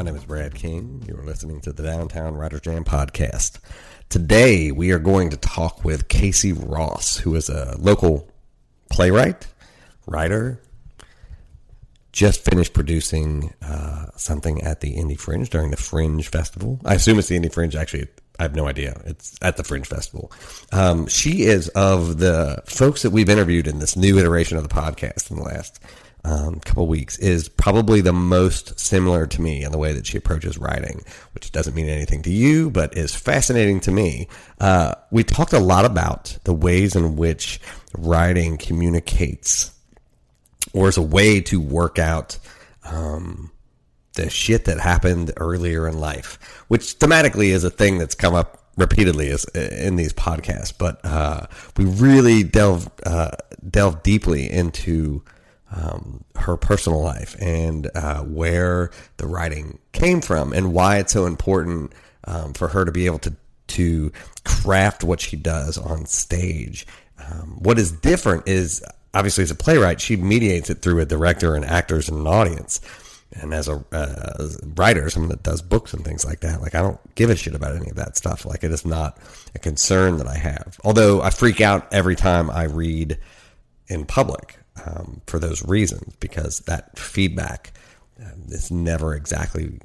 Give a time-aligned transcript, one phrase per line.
[0.00, 1.04] My name is Brad King.
[1.06, 3.58] You're listening to the Downtown Writer Jam podcast.
[4.08, 8.26] Today, we are going to talk with Casey Ross, who is a local
[8.88, 9.46] playwright,
[10.06, 10.62] writer,
[12.12, 16.80] just finished producing uh, something at the Indie Fringe during the Fringe Festival.
[16.82, 17.76] I assume it's the Indie Fringe.
[17.76, 18.98] Actually, I have no idea.
[19.04, 20.32] It's at the Fringe Festival.
[20.72, 24.74] Um, she is of the folks that we've interviewed in this new iteration of the
[24.74, 25.78] podcast in the last
[26.24, 30.18] um, couple weeks is probably the most similar to me in the way that she
[30.18, 34.28] approaches writing, which doesn't mean anything to you, but is fascinating to me.
[34.60, 37.60] Uh, we talked a lot about the ways in which
[37.96, 39.72] writing communicates
[40.72, 42.38] or is a way to work out
[42.84, 43.50] um,
[44.14, 48.58] the shit that happened earlier in life, which thematically is a thing that's come up
[48.76, 50.72] repeatedly as, in these podcasts.
[50.76, 53.30] But uh, we really delve uh,
[53.68, 55.22] delve deeply into
[55.70, 61.26] um, her personal life and uh, where the writing came from and why it's so
[61.26, 61.92] important
[62.24, 63.34] um, for her to be able to
[63.68, 64.10] to
[64.44, 66.86] craft what she does on stage.
[67.18, 71.54] Um, what is different is obviously as a playwright, she mediates it through a director
[71.54, 72.80] and actors and an audience.
[73.32, 76.60] And as a, uh, as a writer, someone that does books and things like that,
[76.60, 78.44] like I don't give a shit about any of that stuff.
[78.44, 79.18] Like it is not
[79.54, 80.80] a concern that I have.
[80.82, 83.18] Although I freak out every time I read
[83.86, 87.72] in public um, for those reasons because that feedback
[88.20, 89.80] um, is never exactly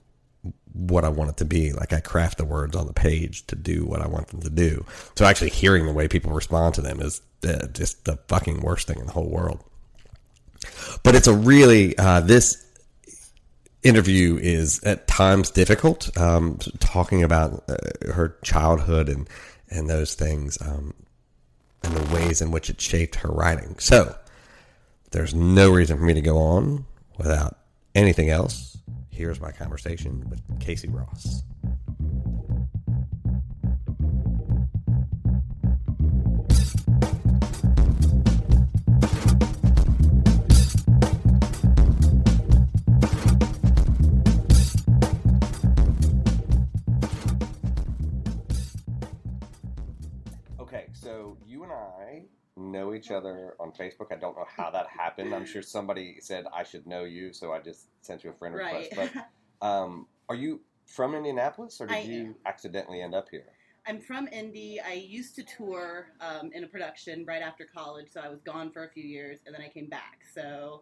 [0.73, 1.71] what I want it to be.
[1.71, 4.49] Like I craft the words on the page to do what I want them to
[4.49, 4.85] do.
[5.15, 8.87] So actually hearing the way people respond to them is uh, just the fucking worst
[8.87, 9.63] thing in the whole world.
[11.03, 12.65] But it's a really uh, this
[13.83, 16.15] interview is at times difficult.
[16.17, 19.29] Um, talking about uh, her childhood and
[19.69, 20.93] and those things um,
[21.83, 23.75] and the ways in which it shaped her writing.
[23.79, 24.15] So
[25.15, 26.85] there's no reason for me to go on
[27.17, 27.57] without
[27.95, 28.77] anything else.
[29.09, 31.41] Here's my conversation with Casey Ross.
[53.59, 54.11] On Facebook.
[54.11, 55.33] I don't know how that happened.
[55.33, 58.55] I'm sure somebody said I should know you, so I just sent you a friend
[58.55, 58.91] request.
[58.97, 59.11] Right.
[59.61, 62.35] But um, are you from Indianapolis, or did I you am.
[62.45, 63.45] accidentally end up here?
[63.87, 64.79] I'm from Indy.
[64.81, 68.71] I used to tour um, in a production right after college, so I was gone
[68.71, 70.21] for a few years, and then I came back.
[70.33, 70.81] So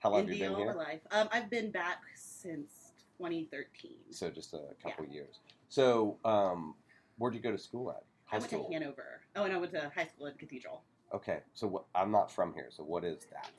[0.00, 1.00] How long have you been all my life.
[1.10, 3.92] Um, I've been back since 2013.
[4.10, 5.40] So just a couple years.
[5.68, 6.74] So um,
[7.18, 8.04] where'd you go to school at?
[8.26, 8.66] High I went school.
[8.66, 9.20] to Hanover.
[9.36, 10.82] Oh, and I went to high school at Cathedral.
[11.14, 12.68] Okay, so what, I'm not from here.
[12.70, 13.50] So what is that?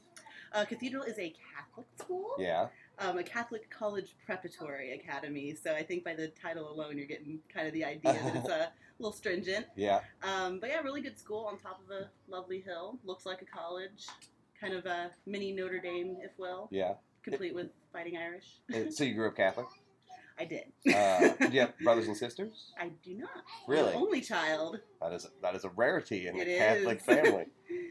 [0.53, 2.67] Uh, Cathedral is a Catholic school, Yeah.
[2.99, 5.53] um, a Catholic college preparatory academy.
[5.55, 8.47] So I think by the title alone, you're getting kind of the idea that it's
[8.49, 9.65] a little stringent.
[9.75, 9.99] Yeah.
[10.23, 12.97] Um, but yeah, really good school on top of a lovely hill.
[13.03, 14.05] Looks like a college,
[14.59, 16.93] kind of a mini Notre Dame, if will, Yeah.
[17.23, 18.45] complete with Fighting Irish.
[18.73, 19.67] Uh, so you grew up Catholic?
[20.39, 20.71] I did.
[20.93, 22.71] Uh, do you have brothers and sisters?
[22.79, 23.29] I do not.
[23.67, 23.91] Really?
[23.91, 24.79] I'm only child.
[25.01, 27.03] That is that is a rarity in It the Catholic is.
[27.05, 27.45] family.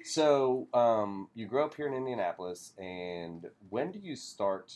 [0.04, 4.72] So, um, you grew up here in Indianapolis, and when do you start?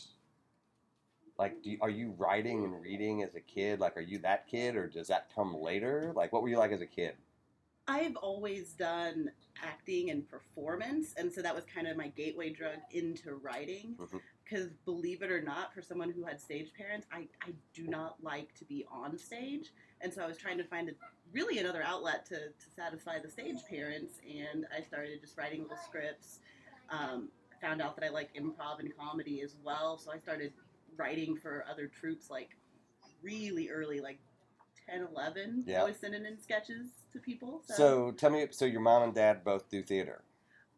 [1.39, 3.79] Like, do you, are you writing and reading as a kid?
[3.79, 6.11] Like, are you that kid, or does that come later?
[6.15, 7.13] Like, what were you like as a kid?
[7.87, 9.31] I've always done
[9.63, 13.95] acting and performance, and so that was kind of my gateway drug into writing.
[13.99, 14.19] Mhm.
[14.43, 18.15] Because believe it or not, for someone who had stage parents, I, I do not
[18.21, 19.71] like to be on stage,
[20.01, 20.91] and so I was trying to find a,
[21.31, 25.77] really another outlet to, to satisfy the stage parents, and I started just writing little
[25.77, 26.39] scripts.
[26.89, 27.29] Um,
[27.61, 30.51] found out that I like improv and comedy as well, so I started
[30.97, 32.49] writing for other troupes like
[33.21, 34.19] really early, like
[34.89, 35.63] 10, 11.
[35.65, 35.81] Yeah.
[35.81, 37.61] I was sending in sketches to people.
[37.65, 38.47] So, tell me.
[38.51, 40.23] So, your mom and dad both do theater.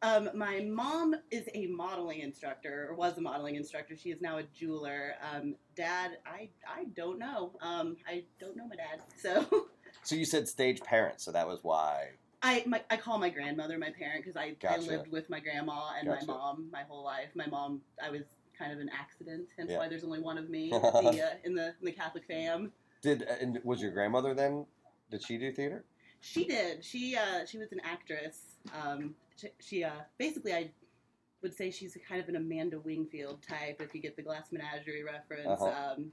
[0.03, 3.95] Um, my mom is a modeling instructor, or was a modeling instructor.
[3.95, 5.13] She is now a jeweler.
[5.33, 7.53] Um, dad, I I don't know.
[7.61, 9.67] Um, I don't know my dad, so
[10.03, 12.09] So, you said stage parents, so that was why.
[12.41, 15.91] I my, I call my grandmother my parent because I, I lived with my grandma
[15.97, 16.25] and Gotcha.
[16.25, 17.29] my mom my whole life.
[17.35, 18.23] My mom, I was
[18.59, 19.77] kind of an accident, hence Yeah.
[19.77, 22.73] why there's only one of me the, uh, in the in the Catholic fam.
[23.01, 24.65] Did and was your grandmother then?
[25.09, 25.85] Did she do theater?
[26.19, 26.83] She did.
[26.83, 28.57] She uh, she was an actress.
[28.73, 30.71] Um, she, she uh, basically I
[31.41, 33.81] would say she's a kind of an Amanda Wingfield type.
[33.81, 35.93] If you get the Glass Menagerie reference, Uh-huh.
[35.97, 36.11] um,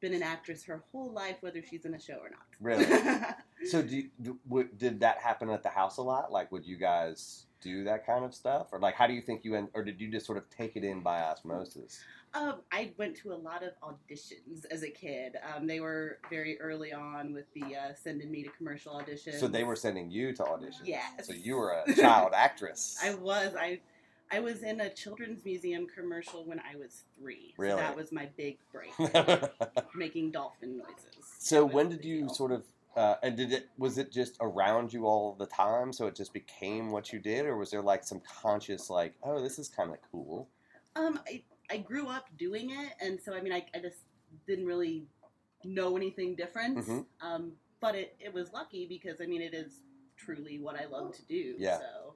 [0.00, 2.46] been an actress her whole life, whether she's in a show or not.
[2.60, 2.86] Really?
[3.70, 6.32] So, do, you, do w- did that happen at the house a lot?
[6.32, 9.44] Like, would you guys do that kind of stuff, or like, how do you think
[9.44, 12.00] you end, or did you just sort of take it in by osmosis?
[12.34, 15.36] Um, I went to a lot of auditions as a kid.
[15.54, 19.38] Um, they were very early on with the uh, sending me to commercial auditions.
[19.38, 20.82] So they were sending you to auditions.
[20.84, 21.26] Yes.
[21.26, 22.98] So you were a child actress.
[23.02, 23.54] I was.
[23.58, 23.80] I
[24.30, 27.52] I was in a children's museum commercial when I was three.
[27.58, 27.72] Really?
[27.72, 28.92] So that was my big break.
[29.94, 31.34] making dolphin noises.
[31.38, 32.64] so when did you sort of?
[32.96, 36.32] Uh, and did it was it just around you all the time, so it just
[36.32, 39.90] became what you did, or was there like some conscious like, oh, this is kind
[39.90, 40.46] of cool?
[40.94, 41.42] Um, I,
[41.72, 44.00] I grew up doing it, and so I mean, I, I just
[44.46, 45.06] didn't really
[45.64, 46.78] know anything different.
[46.78, 47.06] Mhm.
[47.20, 49.72] Um, but it, it was lucky because I mean, it is
[50.16, 51.54] truly what I love to do.
[51.58, 51.78] Yeah.
[51.78, 52.14] So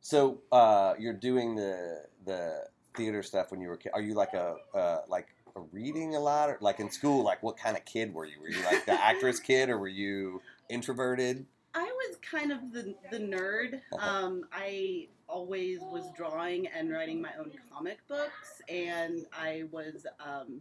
[0.00, 2.64] So uh, you're doing the the
[2.96, 3.90] theater stuff when you were a kid.
[3.94, 7.24] Are you like a uh, like a reading a lot, or like in school?
[7.24, 8.40] Like what kind of kid were you?
[8.40, 11.46] Were you like the actress kid, or were you introverted?
[11.74, 13.80] I was kind of the the nerd.
[13.92, 14.08] Uh-huh.
[14.26, 20.60] Um, I always was drawing and writing my own comic books, and I was um,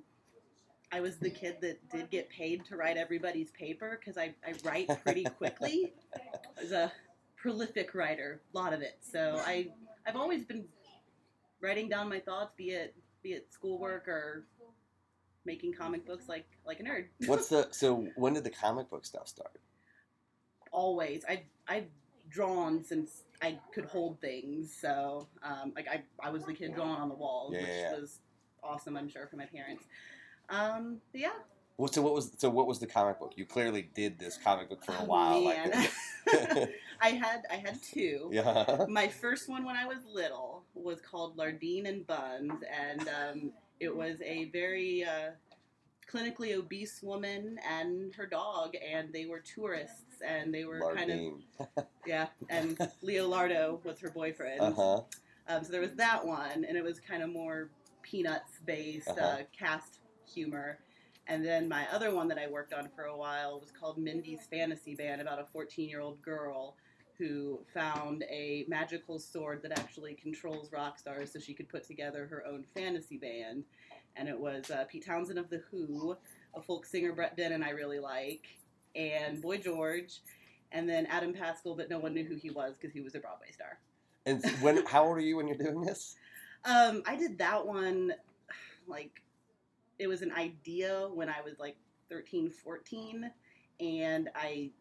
[0.91, 4.53] I was the kid that did get paid to write everybody's paper because I, I
[4.63, 5.93] write pretty quickly.
[6.57, 6.91] I was a
[7.35, 8.97] prolific writer, a lot of it.
[9.01, 9.67] So I
[10.07, 10.65] I've always been
[11.61, 14.45] writing down my thoughts, be it be it schoolwork or
[15.45, 17.05] making comic books like like a nerd.
[17.25, 19.59] What's the so when did the comic book stuff start?
[20.73, 21.23] always.
[21.29, 21.87] I've I've
[22.33, 24.75] drawn since I could hold things.
[24.81, 27.93] So um, like I I was the kid drawing on the walls, Yeah, which yeah,
[27.99, 28.19] was
[28.63, 28.97] awesome.
[28.97, 29.83] I'm sure for my parents.
[30.49, 31.29] Um, yeah.
[31.77, 33.33] Well, so what was so what was the comic book?
[33.35, 35.43] You clearly did this comic book for a Oh, while.
[35.43, 35.71] man.
[35.71, 35.91] Like,
[37.01, 38.29] I had I had two.
[38.33, 38.85] yeah.
[38.89, 43.95] My first one when I was little was called Lardine and Buns, and um, it
[43.95, 45.31] was a very uh,
[46.13, 51.85] clinically obese woman and her dog, and they were tourists, and they were kind of
[52.05, 54.61] yeah, and Leonardo was her boyfriend.
[54.61, 55.01] Uh huh.
[55.47, 57.69] Um, so there was that one, and it was kind of more
[58.01, 59.43] peanuts based uh Uh-huh.
[59.57, 59.99] cast
[60.31, 60.79] humor.
[61.27, 64.45] And then my other one that I worked on for a while was called Mindy's
[64.51, 66.75] Fantasy Band, about a 14 year old girl
[67.17, 72.25] who found a magical sword that actually controls rock stars so she could put together
[72.27, 73.63] her own fantasy band.
[74.15, 76.15] And it was uh, Pete Townshend of The Who,
[76.53, 78.45] a folk singer Brett Dennen I really like,
[78.95, 80.21] and Boy George,
[80.71, 83.19] and then Adam Pascal, but no one knew who he was because he was a
[83.19, 83.79] Broadway star.
[84.25, 84.85] And when?
[84.87, 86.15] How old are you when you're doing this?
[86.65, 88.13] Um, I did that one
[88.87, 89.21] like
[89.99, 91.77] it was an idea when I was like
[92.09, 93.31] 13, 14
[93.79, 94.71] and I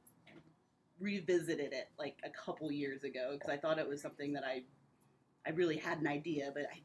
[1.01, 4.63] revisited it like a couple years ago because I thought it was something that I
[5.45, 6.81] I really had an idea, but I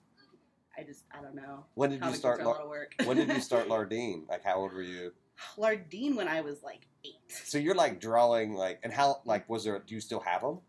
[0.77, 1.65] I just I don't know.
[1.75, 2.39] When did you start?
[2.39, 2.93] books are a lot Lar- of work.
[3.05, 4.27] when did you start Lardine?
[4.29, 5.11] Like how old were you?
[5.57, 7.13] Lardine when I was like eight.
[7.45, 9.79] So you're like drawing like, and how like was there?
[9.85, 10.59] Do you still have them?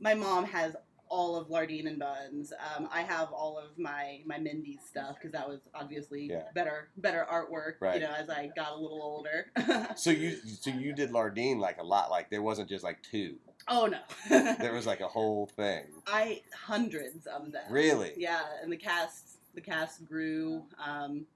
[0.00, 0.74] My mom has
[1.08, 2.52] all of Lardine and Buns.
[2.76, 6.44] Um, I have all of my my Mindy stuff because that was obviously Yeah.
[6.54, 7.74] better better artwork.
[7.80, 7.96] Right.
[8.00, 9.50] You know, as I got a little older.
[9.96, 12.10] So you so you did Lardine like a lot.
[12.10, 13.36] Like there wasn't just like two.
[13.68, 15.84] oh no, There was like a whole thing.
[16.06, 17.62] I hundreds of them.
[17.70, 18.12] Really?
[18.16, 20.64] Yeah, and the cast the cast grew.
[20.84, 21.26] Um,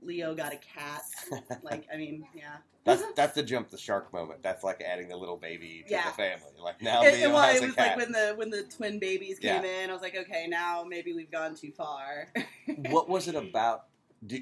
[0.00, 1.02] Leo got a cat.
[1.62, 2.56] like, I mean, yeah.
[2.84, 4.42] That's that's the jump the shark moment.
[4.42, 6.08] That's like adding the little baby to Yeah.
[6.08, 6.52] the family.
[6.62, 7.88] Like now It, Leo well, has it a was cat.
[7.88, 9.82] like when the when the twin babies came Yeah.
[9.84, 12.28] in, I was like, okay, now maybe we've gone too far.
[12.90, 13.84] what was it about?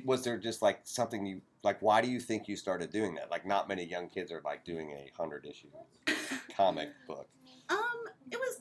[0.05, 1.83] Was there just like something you like?
[1.83, 3.31] Why do you think you started doing that?
[3.31, 5.69] Like, not many young kids are like doing a hundred issue
[6.57, 7.29] comic book.
[7.69, 7.79] Um,
[8.31, 8.61] it was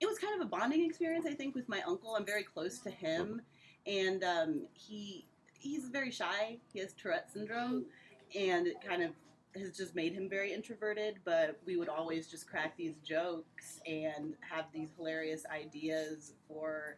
[0.00, 2.14] it was kind of a bonding experience, I think, with my uncle.
[2.16, 3.42] I'm very close to him,
[3.86, 5.26] and um, he
[5.58, 6.58] he's very shy.
[6.72, 7.86] He has Tourette syndrome,
[8.34, 9.12] and it kind of
[9.56, 11.16] has just made him very introverted.
[11.24, 16.96] But we would always just crack these jokes and have these hilarious ideas for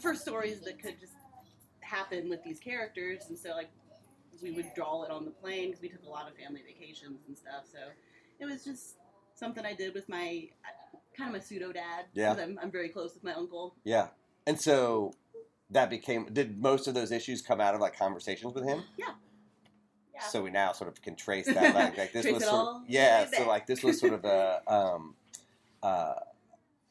[0.00, 1.14] for stories that could just
[1.80, 3.70] happen with these characters, and so like
[4.42, 7.20] we would draw it on the plane because we took a lot of family vacations
[7.26, 7.64] and stuff.
[7.72, 7.78] So
[8.38, 8.96] it was just
[9.34, 10.48] something I did with my
[11.16, 12.06] kind of my pseudo dad.
[12.14, 12.34] Yeah.
[12.38, 13.74] I'm, I'm very close with my uncle.
[13.84, 14.08] Yeah,
[14.46, 15.12] and so
[15.70, 16.26] that became.
[16.32, 18.82] Did most of those issues come out of like conversations with him?
[18.98, 19.06] Yeah.
[20.30, 21.74] So we now sort of can trace that.
[21.74, 23.26] Like, like this Trace was sort of yeah.
[23.36, 25.14] So like this was sort of a um,
[25.82, 26.14] uh,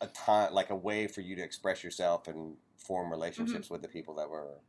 [0.02, 3.88] a time like a way for you to express yourself and form relationships with the
[3.88, 4.60] people that were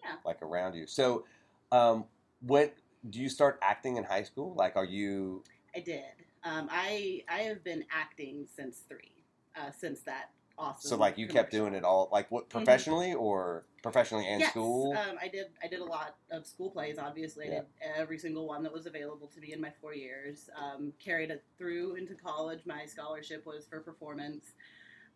[0.00, 0.14] Mm-hmm.
[0.14, 0.20] Yeah.
[0.24, 0.86] like around you.
[0.86, 1.24] So
[1.72, 2.06] um,
[2.40, 2.70] when
[3.08, 4.54] do you start acting in high school?
[4.54, 6.02] Like, are you I did.
[6.44, 9.24] Um, I I have been acting since three.
[9.56, 10.88] Uh, since that awesome.
[10.90, 14.40] so like you kept doing it all like what professionally or professionally and Mm-hmm.
[14.42, 14.92] yes, school?
[14.96, 15.46] Um, I did.
[15.62, 16.98] I did a lot of school plays.
[16.98, 17.64] Obviously, I did
[17.96, 20.48] every single one that was available to me in my four years.
[20.56, 22.60] Um, carried it through into college.
[22.66, 24.52] My scholarship was for performance,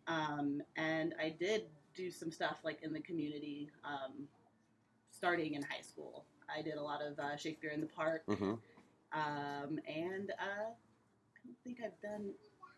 [0.07, 1.63] um, and I did
[1.95, 4.27] do some stuff like in the community, um,
[5.11, 6.25] starting in high school.
[6.53, 8.55] I did a lot of uh, Shakespeare in the Park, hmm
[9.13, 10.71] um, and uh,
[11.45, 12.31] don't think I've done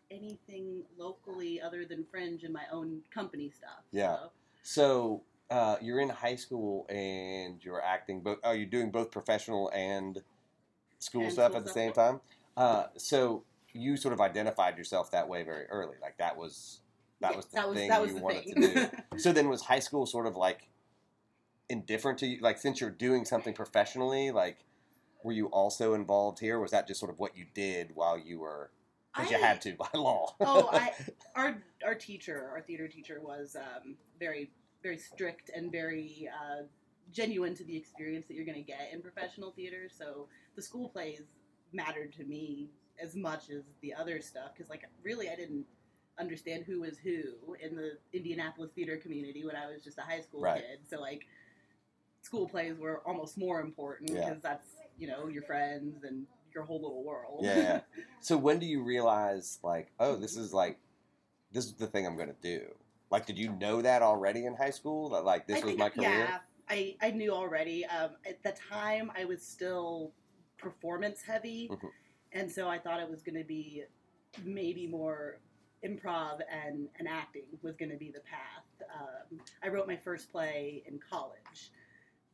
[0.09, 3.83] anything locally other than Fringe and my own company stuff.
[3.91, 4.15] Yeah.
[4.17, 4.29] So,
[4.63, 8.21] So uh, you're in high school and you're acting.
[8.21, 10.21] but are you doing both professional and
[10.99, 12.21] school And stuff school at the stuff, same time?
[12.55, 13.43] Uh, so
[13.73, 15.95] you sort of identified yourself that way very early.
[16.01, 16.79] Like that was
[17.21, 18.61] that yeah, was the that was thing that was you the wanted thing.
[18.61, 18.87] to do.
[19.17, 20.69] So then was high school sort of like
[21.69, 22.39] indifferent to you?
[22.41, 24.59] Like since you're doing something professionally, like
[25.23, 26.59] were you also involved here?
[26.59, 28.71] Was that just sort of what you did while you were?
[29.15, 30.35] Because you had to by law.
[30.41, 30.93] oh, I
[31.35, 34.51] our our teacher, our theater teacher, was um, very
[34.83, 36.63] very strict and very uh,
[37.11, 39.89] genuine to the experience that you're going to get in professional theater.
[39.89, 41.21] So the school plays
[41.73, 42.69] mattered to me
[43.01, 45.65] as much as the other stuff because, like, really, I didn't
[46.19, 47.21] understand who was who
[47.61, 50.61] in the Indianapolis theater community when I was just a high school Right.
[50.61, 50.79] kid.
[50.89, 51.25] So like.
[52.27, 54.25] School plays were almost more important Yeah.
[54.27, 54.67] because that's
[54.99, 57.39] you know your friends and your whole little world.
[57.45, 57.79] Yeah.
[58.19, 60.77] So when do you realize like, oh, this is like,
[61.53, 62.65] this is the thing I'm going to do?
[63.09, 65.07] Like, did you know that already in high school?
[65.11, 66.09] That like this I was think- my career?
[66.09, 66.37] Yeah,
[66.69, 67.85] I, I knew already.
[67.85, 70.11] Um, at the time, I was still
[70.57, 71.89] performance heavy, Mhm.
[72.33, 73.83] and so I thought it was going to be
[74.43, 75.39] maybe more
[75.85, 78.65] improv and, and acting was going to be the path.
[78.99, 81.71] Um, I wrote my first play in college,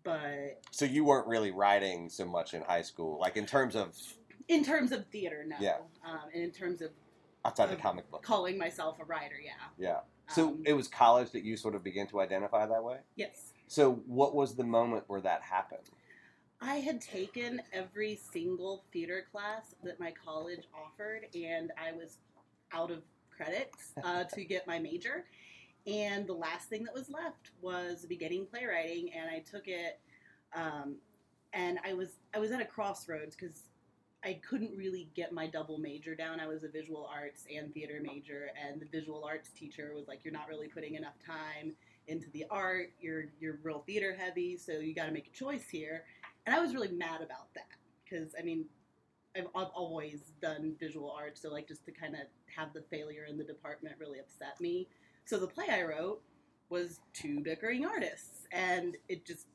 [0.04, 3.98] but So you weren't really writing so much in high school, like in terms of
[4.50, 5.56] in terms of theater, no.
[5.60, 5.78] Yeah.
[6.06, 6.92] Um, and in terms of
[7.46, 8.24] outside the comic book.
[8.24, 9.52] calling myself a writer, yeah.
[9.78, 10.00] Yeah.
[10.34, 13.00] So Um, it was college that you sort of began to identify that way.
[13.16, 13.54] yes.
[13.68, 15.90] So what was the moment where that happened?
[16.62, 22.18] I had taken every single theater class that my college offered, and I was
[22.72, 23.04] out of
[23.36, 25.26] credits uh, to get my major.
[25.86, 30.00] And the last thing that was left was beginning playwriting, and I took it.
[30.56, 30.96] Um,
[31.54, 33.64] and I was I was at a crossroads because
[34.24, 36.40] I couldn't really get my double major down.
[36.40, 40.22] I was a visual arts and theater major, and the visual arts teacher was like,
[40.24, 41.74] "You're not really putting enough time
[42.08, 42.94] into the art.
[43.02, 46.06] You're you're real theater heavy, so you got to make a choice here."
[46.46, 47.68] And I was really mad about that
[48.04, 48.66] because I mean,
[49.36, 52.22] I've, I've always done visual arts, so like just to kind of
[52.56, 54.88] have the failure in the department really upset me.
[55.26, 56.22] So the play I wrote
[56.70, 59.48] was two bickering artists, and it just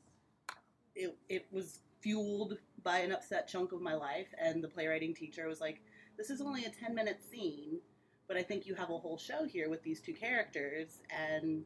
[0.95, 4.27] it it was fueled by an upset chunk of my life.
[4.39, 5.81] And the playwriting teacher was like,
[6.17, 7.79] "This is only a ten minute scene,
[8.27, 11.65] but I think you have a whole show here with these two characters." And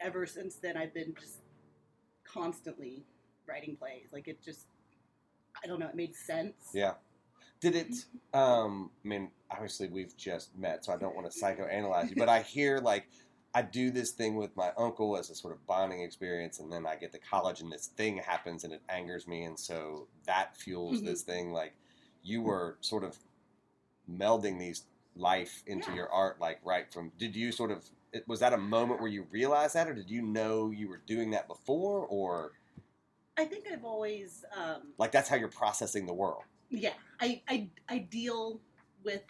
[0.00, 1.40] ever since then, I've been just
[2.24, 3.04] constantly
[3.46, 4.08] writing plays.
[4.12, 4.66] Like it just,
[5.62, 6.70] I don't know, it made sense.
[6.74, 6.94] Yeah.
[7.60, 7.94] Did it?
[8.34, 12.28] Um, I mean, obviously we've just met, so I don't want to psychoanalyze you, but
[12.28, 13.08] I hear like
[13.54, 16.86] I do this thing with my uncle as a sort of bonding experience, and then
[16.86, 20.56] I get to college and this thing happens and it angers me, and so that
[20.56, 21.04] fuels Mhm.
[21.04, 21.52] this thing.
[21.52, 21.74] Like
[22.22, 23.16] you were sort of
[24.10, 24.84] melding these
[25.16, 25.96] life into Yeah.
[25.96, 27.10] your art, like right from.
[27.18, 27.88] Did you sort of?
[28.26, 31.30] Was that a moment where you realized that, or did you know you were doing
[31.30, 32.52] that before, or?
[33.36, 36.42] I think I've always, um, Like that's how you're processing the world.
[36.70, 38.60] yeah, I, I, I deal
[39.04, 39.22] with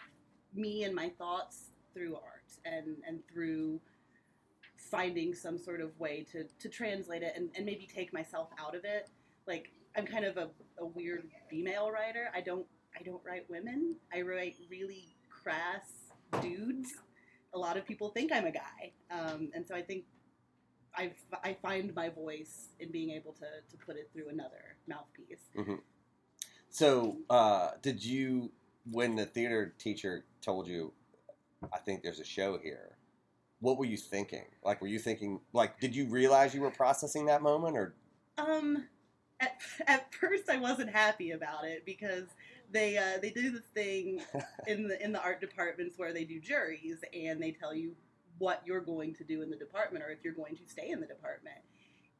[0.53, 3.79] me and my thoughts through art and, and through
[4.89, 8.75] finding some sort of way to, to translate it and, and maybe take myself out
[8.75, 9.09] of it.
[9.47, 12.29] Like I'm kind of a, a weird female writer.
[12.33, 12.65] I don't
[12.99, 13.95] I don't write women.
[14.13, 15.83] I write really crass
[16.41, 16.89] dudes.
[17.53, 20.05] A lot of people think I'm a guy, um, and so I think
[20.95, 21.11] I,
[21.43, 25.39] I find my voice in being able to, to put it through another mouthpiece.
[26.69, 28.51] So, uh, did you,
[28.91, 30.93] when the theater teacher told you,
[31.73, 32.97] I think there's a show here,
[33.59, 34.45] what were you thinking?
[34.63, 37.95] Like, were you thinking, like, did you realize you were processing that moment or?
[38.37, 38.85] Um,
[39.39, 42.25] at, at first I wasn't happy about it because
[42.71, 44.21] they uh, they do this thing
[44.67, 47.95] in the in the art departments where they do juries and they tell you
[48.37, 51.01] what you're going to do in the department or if you're going to stay in
[51.01, 51.57] the department.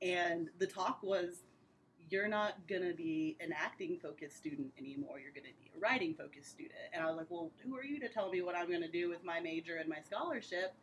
[0.01, 1.43] And the talk was
[2.09, 5.19] you're not going to be an acting focused student anymore.
[5.19, 6.79] You're going to be a writing focused student.
[6.91, 8.91] And I was like, well, who are you to tell me what I'm going to
[8.91, 10.73] do with my major and my scholarship?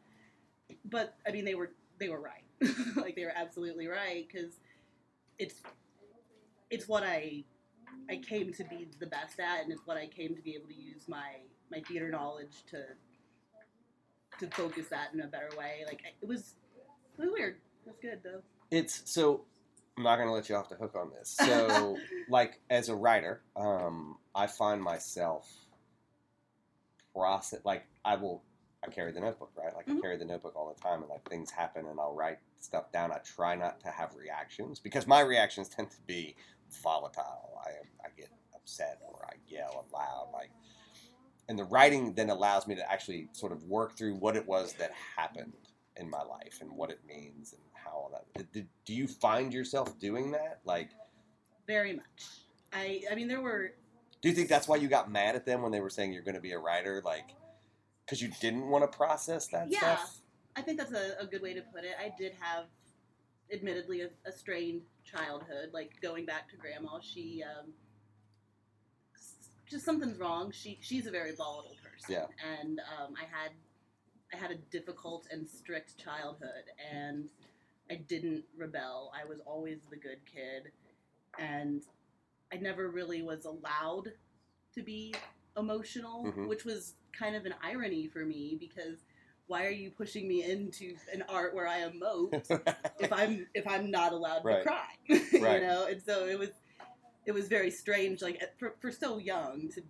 [0.85, 2.43] But I mean, they were they were right.
[2.97, 4.55] like they were absolutely right because
[5.39, 5.63] it's
[6.71, 7.45] it's what I
[8.11, 10.69] I came to be the best at, and it's what I came to be able
[10.69, 12.85] to use my my theater knowledge to
[14.39, 15.85] to focus that in a better way.
[15.87, 16.55] Like it was
[17.19, 17.57] it was weird.
[17.85, 18.43] That's good though.
[18.71, 19.45] It's so.
[19.97, 21.35] I'm not going to let you off the hook on this.
[21.39, 21.97] So,
[22.29, 25.51] like, as a writer, um, I find myself
[27.15, 28.43] process like I will.
[28.87, 29.75] I carry the notebook, right?
[29.75, 30.01] Like I Mhm.
[30.01, 33.13] carry the notebook all the time, and like things happen, and I'll write stuff down.
[33.13, 36.37] I try not to have reactions because my reactions tend to be
[36.71, 37.61] volatile.
[37.65, 37.71] I
[38.05, 40.51] I get upset or I yell out loud, like.
[41.49, 44.73] And the writing then allows me to actually sort of work through what it was
[44.75, 48.53] that happened in my life and what it means and how all that.
[48.53, 50.61] Did, do you find yourself doing that?
[50.65, 50.91] Like,
[51.67, 52.43] Very much.
[52.73, 53.75] I I mean there were
[54.21, 56.23] do you think that's why you got mad at them when they were saying you're
[56.23, 57.01] going to be a writer?
[57.05, 57.35] Like,
[58.07, 59.79] because you didn't want to process that Yeah.
[59.97, 60.19] stuff?
[60.55, 61.93] I think that's a, a good way to put it.
[62.01, 62.67] I did have,
[63.53, 65.71] admittedly, a, a strained childhood.
[65.73, 67.73] Like going back to grandma, she um,
[69.69, 70.53] just something's wrong.
[70.53, 72.15] She she's a very volatile person.
[72.15, 72.27] Yeah.
[72.61, 73.51] And um, I had
[74.33, 77.29] I had a difficult and strict childhood, and
[77.91, 79.13] I didn't rebel.
[79.15, 80.73] I was always the good kid,
[81.39, 81.83] and
[82.53, 84.13] I never really was allowed
[84.75, 85.15] to be
[85.57, 86.49] emotional, Mhm.
[86.49, 88.99] which was kind of an irony for me because
[89.49, 92.33] why are you pushing me into an art where I emote
[93.01, 94.63] if I'm if I'm not allowed Right.
[94.63, 94.87] to cry?
[95.41, 95.61] Right.
[95.63, 96.51] You know, and so it was
[97.25, 99.83] it was very strange, like for, for so young to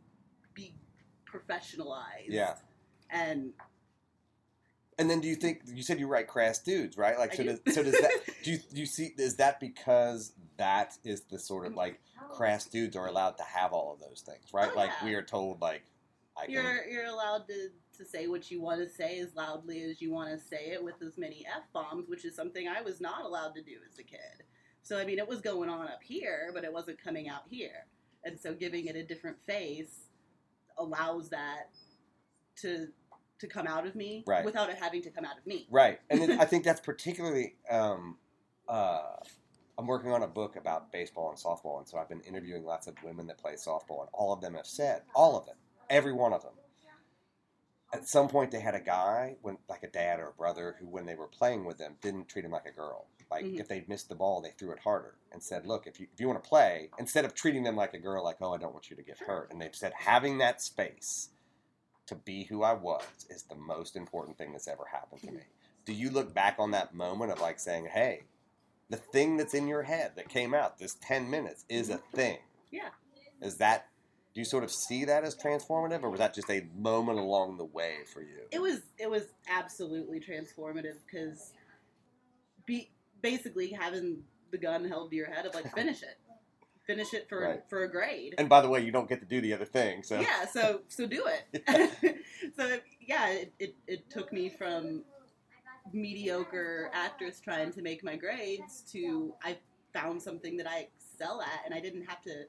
[0.55, 0.75] be
[1.31, 2.29] professionalized.
[2.29, 2.55] Yeah.
[3.11, 3.53] And
[4.99, 7.19] And then do you think you said you write crass dudes, right?
[7.19, 7.59] Like so do.
[7.65, 8.11] does, so does that
[8.43, 12.65] do you, do you see is that because that is the sort of like crass
[12.67, 14.71] dudes are allowed to have all of those things, right?
[14.73, 15.09] Oh, like yeah.
[15.09, 15.83] we are told like
[16.37, 17.68] I you're you're allowed to,
[17.99, 20.83] to say what you want to say as loudly as you want to say it
[20.83, 23.99] with as many f bombs, which is something I was not allowed to do as
[23.99, 24.44] a kid.
[24.83, 27.87] So I mean, it was going on up here, but it wasn't coming out here,
[28.25, 30.01] and so giving it a different face
[30.79, 31.70] allows that
[32.62, 32.88] to
[33.38, 34.44] to come out of me Right.
[34.44, 35.66] without it having to come out of me.
[35.70, 37.57] Right, and then I think that's particularly.
[37.70, 38.18] Um,
[38.68, 39.03] uh,
[39.79, 42.87] I'm working on a book about baseball and softball, and so I've been interviewing lots
[42.87, 45.57] of women that play softball, and all of them have said, all of them,
[45.90, 46.53] every one of them.
[47.92, 50.87] At some point, they had a guy, when like a dad or a brother, who,
[50.87, 53.07] when they were playing with them, didn't treat him like a girl.
[53.31, 53.61] Like Mhm.
[53.61, 56.20] if they missed the ball, they threw it harder and said, "Look, if you if
[56.20, 58.72] you want to play, instead of treating them like a girl, like oh, I don't
[58.72, 61.31] want you to get hurt," and they've said having that space
[62.07, 65.42] to be who I was is the most important thing that's ever happened to me.
[65.85, 68.25] Do you look back on that moment of like saying, hey,
[68.88, 72.38] the thing that's in your head that came out this 10 minutes is a thing?
[72.70, 72.90] Yeah.
[73.40, 73.88] Is that,
[74.37, 77.57] do you sort of see that as transformative or was that just a moment along
[77.57, 78.42] the way for you?
[78.53, 81.55] It was it was absolutely transformative because
[82.66, 82.90] be
[83.22, 84.18] basically having
[84.51, 86.18] the gun held to your head of like finish it,
[86.87, 87.62] finish it for Right.
[87.70, 88.35] for a grade.
[88.37, 90.20] And by the way, you don't get to do the other thing, so.
[90.20, 92.18] Yeah, so so do it.
[92.59, 95.03] so yeah, it, it it took me from
[95.94, 99.57] mediocre actress trying to make my grades to I
[99.94, 102.44] found something that I excel at, and I didn't have to.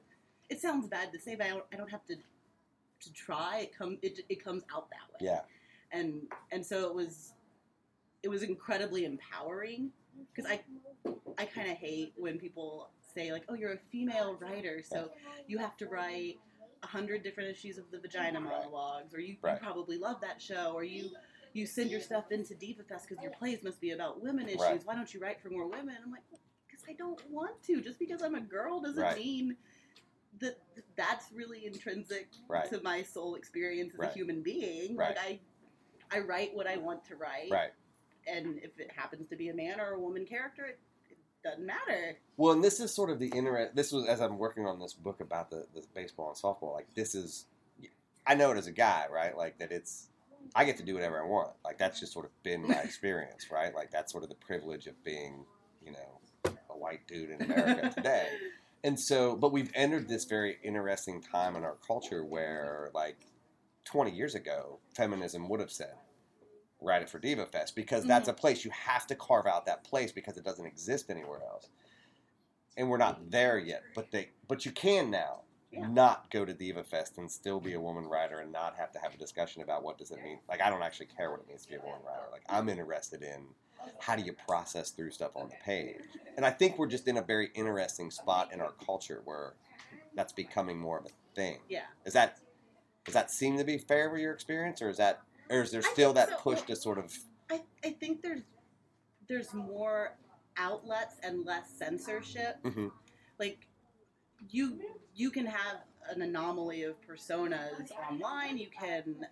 [0.50, 2.16] It sounds bad to say, but I don't, I don't have to
[3.00, 3.60] to try.
[3.60, 5.40] It come it, it comes out that way Yeah,
[5.92, 7.32] and and so it was
[8.22, 9.90] it was incredibly empowering
[10.34, 10.60] because I
[11.38, 15.10] I kind of hate when people say like oh you're a female writer so
[15.46, 16.38] you have to write
[16.82, 19.54] a hundred different issues of the vagina monologues or you, Right.
[19.54, 21.10] you probably love that show or you
[21.52, 24.60] you send your stuff into Diva Fest because your plays must be about women issues
[24.60, 24.80] Right.
[24.86, 26.22] why don't you write for more women I'm like
[26.68, 27.80] because I don't want to.
[27.80, 29.16] Just because I'm a girl doesn't Right.
[29.16, 29.56] mean
[30.40, 30.58] that
[30.96, 32.68] that's really intrinsic Right.
[32.70, 34.10] to my soul experience as Right.
[34.10, 34.96] a human being.
[34.96, 35.16] Right.
[35.16, 35.40] Like
[36.12, 37.70] I, I write what I want to write, Right.
[38.26, 40.78] and if it happens to be a man or a woman character, it,
[41.10, 42.16] it doesn't matter.
[42.36, 43.74] Well, and this is sort of the interest.
[43.76, 46.74] This was as I'm working on this book about the, the baseball and softball.
[46.74, 47.46] Like this is,
[48.26, 49.36] I know it as a guy, right?
[49.36, 50.08] Like that it's,
[50.54, 51.50] I get to do whatever I want.
[51.64, 53.74] Like that's just sort of been my experience, right?
[53.74, 55.44] Like that's sort of the privilege of being,
[55.84, 58.28] you know, a white dude in America today.
[58.84, 63.18] And so, but we've entered this very interesting time in our culture where, like,
[63.84, 65.94] 20 years ago, feminism would have said,
[66.80, 68.38] write it for Diva Fest, because that's mm-hmm.
[68.38, 71.68] a place you have to carve out that place because it doesn't exist anywhere else.
[72.76, 73.30] And we're not mm-hmm.
[73.30, 75.40] there yet, but they, but you can now
[75.72, 75.88] Yeah.
[75.88, 78.98] not go to Diva Fest and still be a woman writer and not have to
[79.00, 80.38] have a discussion about what does it mean.
[80.48, 82.28] Like, I don't actually care what it means to be a woman writer.
[82.30, 83.48] Like, I'm interested in
[84.00, 85.96] how do you process through stuff on the page?
[86.36, 89.54] And I think we're just in a very interesting spot in our culture where
[90.14, 91.58] that's becoming more of a thing.
[91.68, 91.82] Yeah.
[92.04, 92.38] Is that
[93.04, 95.82] does that seem to be fair with your experience, or is that or is there
[95.82, 96.36] still that so.
[96.36, 97.16] push to sort of
[97.50, 98.42] I, I think there's
[99.28, 100.16] there's more
[100.56, 102.56] outlets and less censorship.
[102.64, 102.90] Mhm.
[103.38, 103.66] Like
[104.50, 104.80] you
[105.14, 105.78] you can have
[106.10, 108.58] an anomaly of personas online.
[108.58, 109.26] You can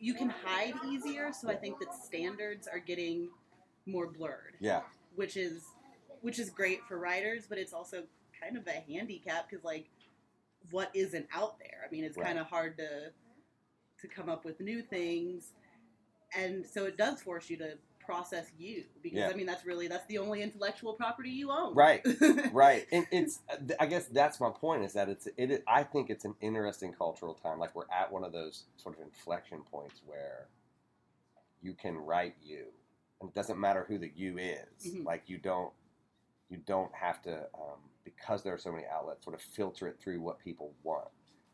[0.00, 1.32] you can hide easier.
[1.32, 3.28] So I think that standards are getting
[3.88, 4.82] more blurred, yeah
[5.16, 5.64] which is
[6.20, 8.04] which is great for writers, but it's also
[8.40, 9.86] kind of a handicap because like
[10.70, 11.80] what isn't out there.
[11.86, 12.26] I mean, it's Right.
[12.26, 13.10] kind of hard to
[14.00, 15.52] to come up with new things,
[16.36, 19.28] and so it does force you to process you because Yeah.
[19.28, 21.74] I mean that's really that's the only intellectual property you own.
[21.74, 22.00] right
[22.52, 23.40] right and it's
[23.78, 27.34] I guess that's my point is that it's it I think it's an interesting cultural
[27.34, 30.46] time like we're at one of those sort of inflection points where
[31.60, 32.68] you can write you
[33.20, 35.04] and it doesn't matter who the you is Mhm.
[35.04, 35.72] like you don't
[36.50, 39.98] you don't have to um, because there are so many outlets sort of filter it
[40.00, 41.08] through what people want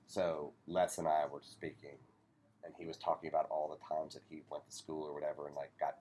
[0.07, 1.97] so Les and I were speaking
[2.65, 5.47] and he was talking about all the times that he went to school or whatever
[5.47, 5.97] and like got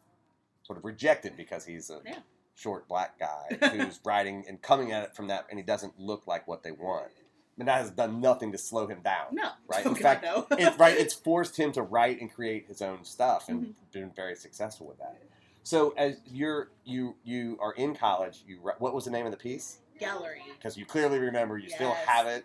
[0.63, 2.19] sort of rejected because he's a Yeah.
[2.55, 6.27] short black guy who's writing and coming at it from that and he doesn't look
[6.27, 7.11] like what they want.
[7.59, 9.27] And that has done nothing to slow him down.
[9.35, 9.85] No, Right.
[9.85, 10.47] Oh, In God, fact, no.
[10.57, 13.91] it, right, it's forced him to write and create his own stuff and Mhm.
[13.91, 15.17] been very successful with that.
[15.63, 19.37] So as you're you you are in college, you what was the name of the
[19.37, 19.79] piece?
[19.99, 20.41] gallery.
[20.57, 22.43] Because you clearly remember, you still have it.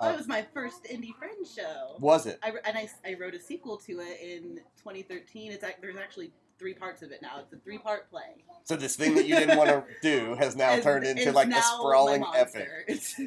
[0.00, 1.96] Oh, Uh, it was my first Indie Fringe show.
[1.98, 2.38] Was it?
[2.42, 5.50] I, and I, I wrote a sequel to it in 2013.
[5.52, 7.40] It's there's actually three parts of it now.
[7.40, 8.44] It's a three part play.
[8.64, 11.48] So this thing that you didn't want to do has now It's- turned into like
[11.50, 12.68] a sprawling epic.
[12.86, 13.18] It's,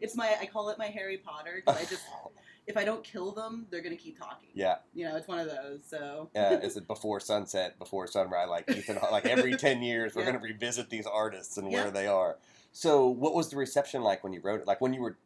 [0.00, 2.04] it's my I call it my Harry Potter 'cause I just
[2.66, 4.48] if I don't kill them, they're gonna keep talking.
[4.54, 5.80] Yeah, You know, it's one of those.
[5.86, 6.58] So yeah.
[6.58, 8.48] Is it before sunset, before sunrise?
[8.48, 10.32] Like Ethan, like every ten years, we're Yeah.
[10.32, 11.82] going to revisit these artists and Yeah.
[11.84, 12.38] where they are.
[12.72, 14.66] So, what was the reception like when you wrote it?
[14.66, 15.16] Like when you were,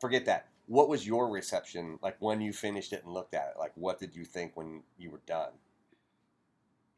[0.00, 0.48] forget that.
[0.66, 3.58] What was your reception like when you finished it and looked at it?
[3.58, 5.50] Like, what did you think when you were done?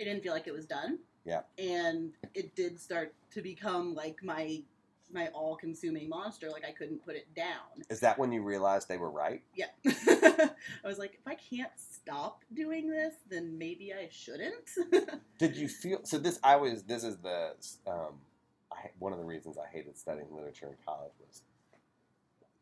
[0.01, 0.99] it didn't feel like it was done.
[1.25, 1.43] Yeah.
[1.57, 4.61] And it did start to become like my
[5.15, 6.51] my all consuming monster.
[6.51, 7.85] Like I couldn't put it down.
[7.89, 9.43] Is that when you realized they were right?
[9.55, 9.67] Yeah.
[9.87, 10.51] I
[10.85, 14.71] was like, if I can't stop doing this, then maybe I shouldn't.
[15.39, 16.19] Did you feel so?
[16.19, 16.83] This I was.
[16.83, 17.55] This is the
[17.87, 18.21] um,
[18.73, 21.43] I, one of the reasons I hated studying literature in college was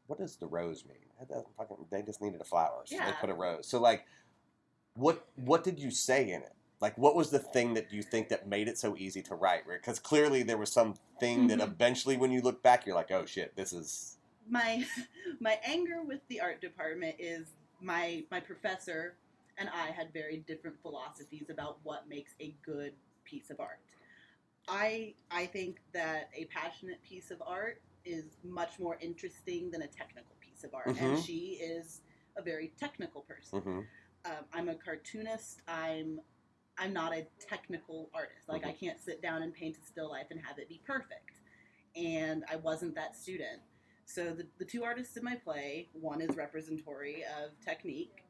[0.07, 0.97] what does the rose mean?
[1.19, 1.77] That doesn't fucking.
[1.91, 3.67] They just needed a flower, so they put a rose.
[3.67, 4.05] So like,
[4.95, 6.55] what what did you say in it?
[6.83, 9.63] Like, what was the thing that you think that made it so easy to write?
[9.69, 11.63] Because clearly there was some thing that Mhm.
[11.63, 14.19] eventually, when you look back, you're like, oh shit, this is
[14.49, 14.85] my
[15.41, 17.47] my anger with the art department is
[17.81, 19.15] my my professor
[19.57, 23.79] and I had very different philosophies about what makes a good piece of art.
[24.67, 29.87] I I think that a passionate piece of art is much more interesting than a
[29.87, 31.25] technical piece of art, and Mhm.
[31.25, 32.01] she is
[32.35, 33.61] a very technical person.
[33.61, 33.81] hmm
[34.25, 35.63] um, I'm a cartoonist.
[35.67, 36.21] I'm
[36.79, 38.49] I'm not a technical artist.
[38.49, 38.87] Like I mm-hmm.
[38.87, 41.41] can't sit down and paint a still life and have it be perfect.
[41.97, 43.61] And I wasn't that student.
[44.05, 48.25] So the, the two artists in my play, one is representatory of technique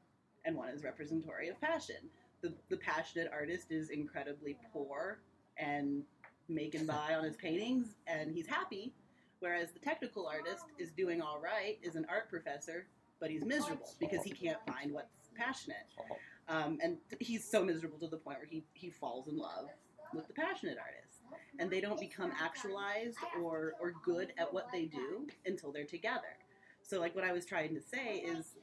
[0.44, 1.96] and one is representatory of passion.
[2.42, 5.20] The the passionate artist is incredibly poor
[5.56, 6.02] and
[6.48, 8.92] making by on his paintings and he's happy.
[9.38, 12.86] Whereas the technical artist is doing all right, is an art professor,
[13.20, 15.86] but he's miserable because he can't find what's passionate.
[15.98, 16.14] Uh-huh.
[16.48, 19.66] Um, and he's so miserable to the point where he, he falls in love
[20.14, 21.20] with the passionate artist.
[21.58, 26.36] And they don't become actualized or, or good at what they do until they're together.
[26.82, 28.56] So, like, what I was trying to say is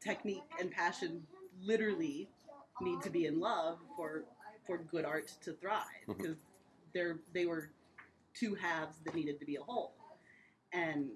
[0.00, 1.22] technique and passion
[1.62, 2.28] literally
[2.80, 4.24] need to be in love for,
[4.66, 5.84] for good art to thrive.
[6.06, 6.36] Because
[6.92, 7.70] they're, they were
[8.34, 9.94] two halves that needed to be a whole,
[10.72, 11.10] and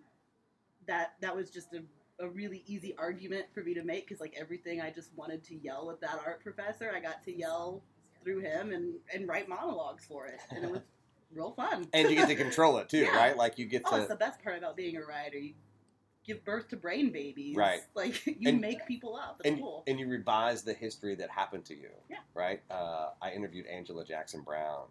[0.86, 1.80] that that was just a
[2.18, 5.55] a really easy argument for me to make because like everything I just wanted to
[5.57, 7.83] yell at that art professor, I got to yell
[8.24, 10.81] through him and and write monologues for it, and it was
[11.35, 11.87] real fun.
[11.92, 13.16] and you get to control it too, Yeah.
[13.16, 13.37] right?
[13.37, 15.37] Like you get oh, to the best part about being a writer.
[15.38, 15.55] You
[16.26, 17.81] give birth to brain babies, Right.
[17.94, 19.40] Like you And- make people up.
[19.44, 19.85] And, cool.
[19.87, 21.90] and you revise the history that happened to you.
[22.11, 22.16] Yeah.
[22.35, 22.62] Right.
[22.70, 24.87] Uh, I interviewed Angela Jackson Brown.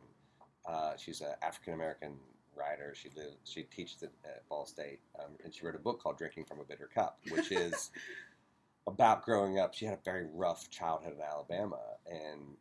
[0.66, 2.14] Uh, she's an African American
[2.56, 2.94] writer.
[2.96, 3.38] She lives.
[3.44, 6.60] She teaches at, at Ball State, um, and she wrote a book called "Drinking from
[6.60, 7.92] a Bitter Cup," which is
[8.88, 9.74] about growing up.
[9.74, 12.58] She had a very rough childhood in Alabama, and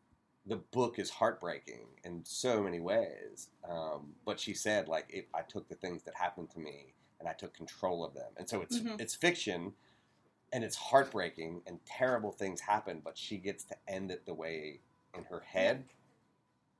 [0.46, 3.48] the book is heartbreaking in so many ways.
[3.68, 7.28] Um, but she said, like, it, I took the things that happened to me and
[7.28, 9.00] I took control of them, and so it's Mhm.
[9.00, 9.72] it's fiction
[10.52, 14.80] and it's heartbreaking and terrible things happen, but she gets to end it the way
[15.14, 15.84] in her head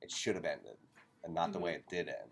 [0.01, 0.77] it should have ended
[1.23, 1.63] and not the Mhm.
[1.63, 2.31] way it did end.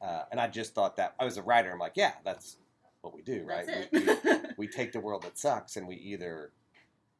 [0.00, 1.70] Uh, and I just thought that I was a writer.
[1.72, 2.56] I'm like, yeah, that's
[3.02, 3.66] what we do, right?
[3.92, 4.08] We, we,
[4.58, 6.52] we take the world that sucks and we either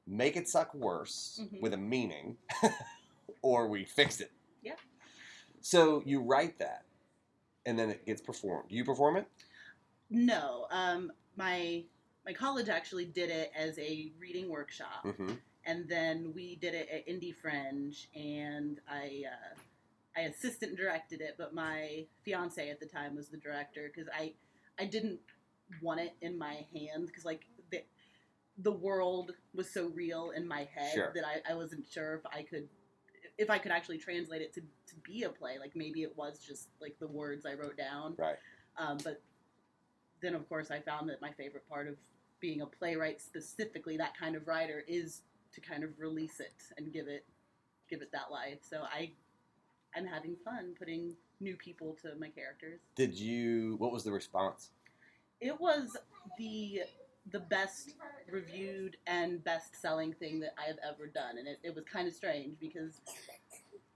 [0.07, 1.61] make it suck worse Mhm.
[1.61, 2.37] with a meaning
[3.43, 4.33] or we fix it.
[4.63, 4.75] Yeah.
[5.61, 6.85] So you write that
[7.67, 8.71] and then it gets performed.
[8.71, 9.27] Do you perform it?
[10.11, 11.85] no, um, my
[12.25, 15.05] my college actually did it as a reading workshop.
[15.05, 15.33] Mm-hmm.
[15.67, 19.55] and then we did it at Indie Fringe, and I uh,
[20.19, 24.33] I assistant directed it, but my fiance at the time was the director because I
[24.79, 25.21] I didn't
[25.83, 27.83] want it in my hand because like the
[28.59, 31.13] the world was so real in my head Sure.
[31.15, 32.69] that I, I wasn't sure if I could
[33.37, 36.41] if I could actually translate it to, to be a play like maybe it was
[36.45, 38.37] just like the words I wrote down Right.
[38.77, 39.23] um, but
[40.21, 41.95] then of course I found that my favorite part of
[42.41, 46.93] being a playwright specifically that kind of writer is to kind of release it and
[46.93, 47.25] give it
[47.89, 49.13] give it that life so I
[49.97, 54.71] I'm having fun putting new people to my characters Did you, what was the response?
[55.41, 55.97] it was
[56.39, 56.81] the
[57.31, 57.95] the best
[58.31, 62.09] reviewed and best selling thing that I have ever done, and it, it was kind
[62.09, 63.01] of strange because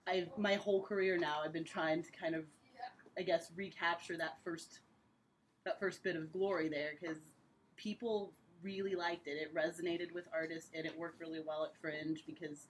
[0.07, 2.45] I've my whole career now I've been trying to kind of
[3.19, 4.81] I guess recapture that first
[5.65, 7.19] that first bit of glory there because
[7.77, 9.33] people really liked it.
[9.33, 12.69] It resonated with artists and it worked really well at Fringe because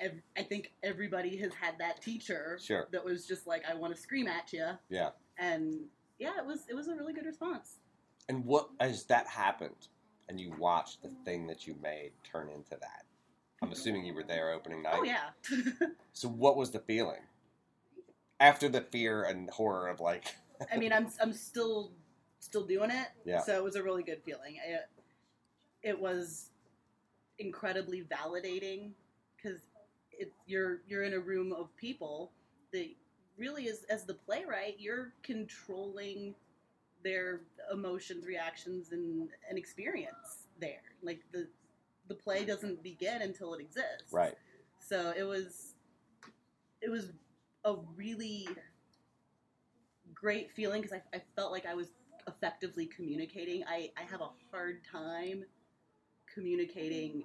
[0.00, 2.88] ev- I think everybody has had that teacher Sure.
[2.92, 5.10] that was just like I want to scream at you Yeah.
[5.38, 5.86] and
[6.18, 7.76] yeah, it was it was a really good response.
[8.28, 9.88] And what, as that happened
[10.28, 13.04] and you watched the thing that you made turn into that,
[13.62, 14.94] I'm assuming you were there opening night.
[14.98, 15.30] Oh yeah.
[16.12, 17.20] So what was the feeling
[18.40, 20.24] after the fear and horror of like?
[20.72, 21.92] I mean, I'm I'm still
[22.40, 23.08] still doing it.
[23.24, 23.40] Yeah.
[23.40, 24.56] So it was a really good feeling.
[24.66, 24.80] It,
[25.82, 26.50] it was
[27.38, 28.90] incredibly validating
[29.36, 29.60] because
[30.18, 32.32] it you're you're in a room of people
[32.72, 32.88] that
[33.36, 36.34] really is as the playwright you're controlling
[37.02, 40.82] their emotions, reactions, and and experience there.
[41.02, 41.46] Like the
[42.08, 44.12] the play doesn't begin until it exists.
[44.12, 44.34] Right.
[44.80, 45.74] So it was
[46.80, 47.12] it was
[47.64, 48.48] a really
[50.14, 51.88] great feeling because I, I felt like I was
[52.26, 53.64] effectively communicating.
[53.68, 55.44] I, I have a hard time
[56.32, 57.24] communicating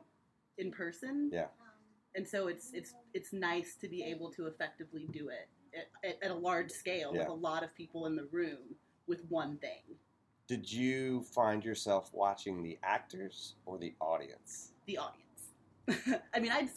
[0.58, 1.30] in person.
[1.32, 1.45] Yeah.
[2.15, 6.24] And so it's it's it's nice to be able to effectively do it at, at,
[6.24, 7.22] at a large scale Yeah.
[7.22, 8.76] with a lot of people in the room
[9.08, 9.82] with one thing.
[10.48, 14.72] Did you find yourself watching the actors or the audience?
[14.88, 16.22] The audience.
[16.34, 16.69] I mean, I'd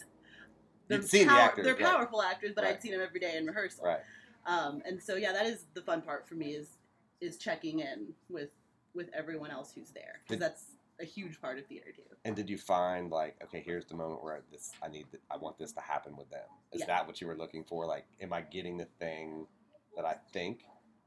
[0.87, 1.83] they're, seen the actors, they're right.
[1.83, 2.75] powerful actors, but Right.
[2.75, 3.85] I'd seen them every day in rehearsal.
[3.85, 4.01] Right.
[4.45, 6.77] Um, and so yeah, that is the fun part for me is
[7.21, 8.49] is checking in with
[8.93, 10.65] with everyone else who's there because that's
[11.01, 12.03] a huge part of theater too.
[12.25, 15.37] And did you find like, okay, here's the moment where this I need, th- I
[15.37, 16.45] want this to happen with them?
[16.71, 16.87] Is Yeah.
[16.87, 17.85] that what you were looking for?
[17.85, 19.47] Like, am I getting the thing
[19.95, 20.61] that I think?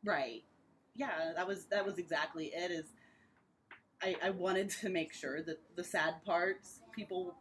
[0.04, 0.42] Right.
[0.94, 2.70] Yeah, that was that was exactly it.
[2.70, 2.86] Is
[4.02, 7.34] I, I wanted to make sure that the sad parts people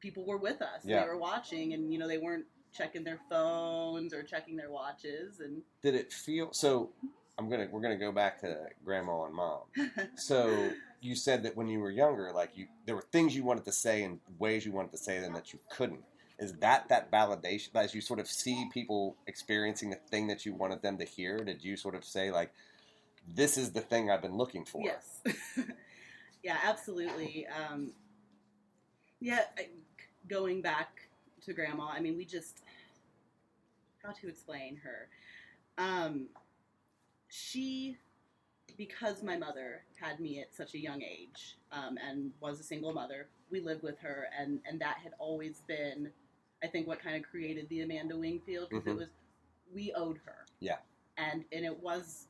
[0.00, 0.82] people were with us.
[0.84, 1.00] Yeah.
[1.02, 5.40] They were watching, and you know they weren't checking their phones or checking their watches.
[5.40, 6.90] And Did it feel so?
[7.38, 9.60] I'm gonna we're gonna go back to grandma and mom.
[10.16, 13.64] So you said that when you were younger, like you, there were things you wanted
[13.64, 16.04] to say and ways you wanted to say them that you couldn't.
[16.38, 20.54] Is that that validation as you sort of see people experiencing the thing that you
[20.54, 21.38] wanted them to hear?
[21.44, 22.50] Did you sort of say like,
[23.34, 24.82] "This is the thing I've been looking for"?
[24.82, 25.20] Yes.
[26.42, 27.46] yeah, absolutely.
[27.46, 27.92] Um,
[29.20, 29.40] yeah,
[30.28, 31.08] going back
[31.44, 32.62] to grandma, I mean, we just
[34.02, 35.08] how to explain her.
[35.76, 36.28] Um,
[37.28, 37.96] she,
[38.76, 42.92] because my mother had me at such a young age um, and was a single
[42.92, 46.10] mother, we lived with her, and and that had always been,
[46.62, 48.90] I think, what kind of created the Amanda Wingfield because Mhm.
[48.92, 49.08] it was
[49.72, 50.46] we owed her.
[50.60, 50.78] Yeah.
[51.16, 52.28] and and it was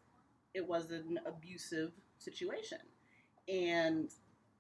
[0.55, 2.81] it was an abusive situation,
[3.49, 4.11] and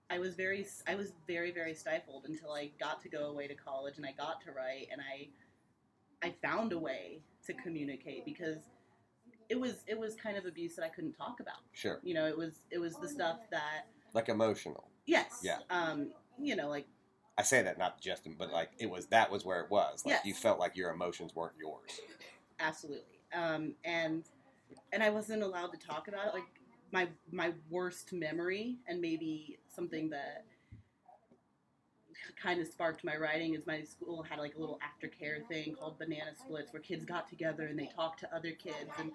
[0.08, 3.54] I was very I was very very stifled until I got to go away to
[3.54, 5.28] college and I got to write and I
[6.22, 8.58] I found a way to communicate because
[9.50, 11.58] it was it was kind of abuse that I couldn't talk about.
[11.72, 12.00] Sure.
[12.02, 14.88] You know, it was it was the stuff that Like emotional.
[15.06, 15.58] yes, Yeah.
[15.68, 16.86] um, you know, like
[17.36, 20.04] I say that not just, but like it was that was where it was.
[20.06, 20.24] Like Yes.
[20.26, 22.00] you felt like your emotions weren't yours.
[22.60, 24.24] absolutely, um, and
[24.92, 26.34] and I wasn't allowed to talk about it.
[26.34, 26.44] Like
[26.92, 30.44] my my worst memory, and maybe something that
[32.40, 35.98] kind of sparked my writing is my school had like a little aftercare thing called
[35.98, 38.90] banana splits where kids got together and they talked to other kids.
[38.98, 39.12] And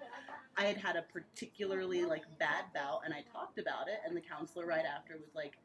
[0.56, 4.20] i had had a particularly like bad bout and i talked about it and the
[4.22, 5.58] counselor right after was like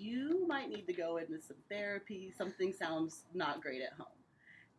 [0.00, 2.32] you might need to go into some therapy.
[2.36, 4.06] Something sounds not great at home.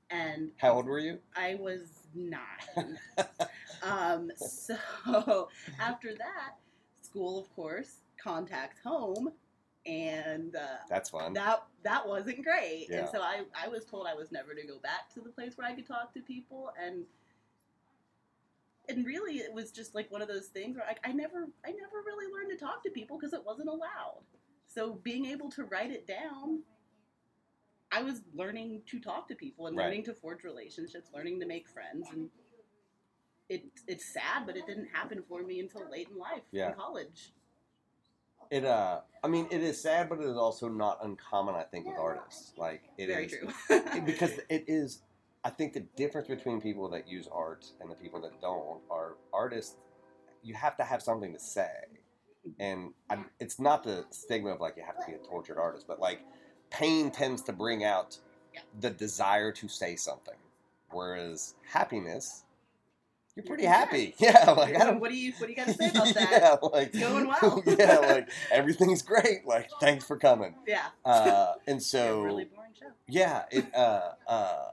[0.09, 1.19] And How old were you?
[1.35, 2.97] i was nine.
[3.83, 4.77] Um, so
[5.79, 6.57] after that
[7.01, 9.31] school of course contacts home
[9.85, 11.33] and uh, That's fun.
[11.33, 12.87] that that wasn't great.
[12.89, 12.99] Yeah.
[12.99, 15.53] And so I, I was told I was never to go back to the place
[15.57, 17.03] where I could talk to people and
[18.89, 21.69] and really it was just like one of those things where I, I never I
[21.71, 24.21] never really learned to talk to people because it wasn't allowed.
[24.67, 26.61] So being able to write it down
[27.91, 29.85] I was learning to talk to people and Right.
[29.85, 32.29] learning to forge relationships, learning to make friends and
[33.49, 36.69] it it's sad, but it didn't happen for me until late in life, Yeah.
[36.69, 37.33] in college.
[38.51, 41.55] It uh, I mean, it is sad, but it is also not uncommon.
[41.55, 43.31] I think with artists, like it Very is-
[43.67, 44.01] true.
[44.05, 45.01] because it is.
[45.43, 49.15] I think the difference between people that use art and the people that don't are
[49.33, 49.77] artists.
[50.43, 51.69] You have to have something to say,
[52.59, 55.85] and I, it's not the stigma of like you have to be a tortured artist,
[55.87, 56.21] but like
[56.71, 58.17] pain tends to bring out
[58.79, 60.35] the desire to say something,
[60.91, 62.43] whereas happiness.
[63.35, 63.73] You're pretty Yeah.
[63.79, 64.51] happy, yeah.
[64.51, 66.31] Like I what, don't, what do you what do you got to say about that?
[66.31, 67.63] yeah, like It's going well.
[67.65, 69.45] yeah, like everything's great.
[69.45, 70.55] Like thanks for coming.
[70.67, 70.87] Yeah.
[71.05, 72.87] Uh, and so really boring show.
[73.07, 73.73] yeah, it.
[73.73, 74.65] Uh, uh,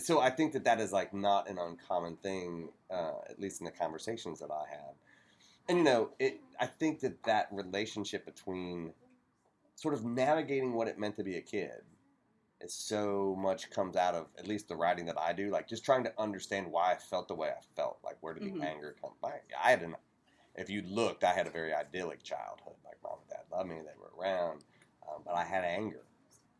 [0.00, 3.64] so I think that that is like not an uncommon thing, uh, at least in
[3.66, 4.94] the conversations that I have.
[5.68, 6.40] And you know, it.
[6.60, 8.92] I think that that relationship between
[9.76, 11.70] sort of navigating what it meant to be a kid
[12.64, 15.84] is so much comes out of at least the writing that I do, like just
[15.84, 17.98] trying to understand why I felt the way I felt.
[18.02, 18.64] Like where did the Mhm.
[18.64, 19.40] anger come by?
[19.62, 19.96] I had an.
[20.56, 22.76] If you looked, I had a very idyllic childhood.
[22.84, 24.64] Like mom and dad loved me, they were around,
[25.08, 26.04] um, but I had anger,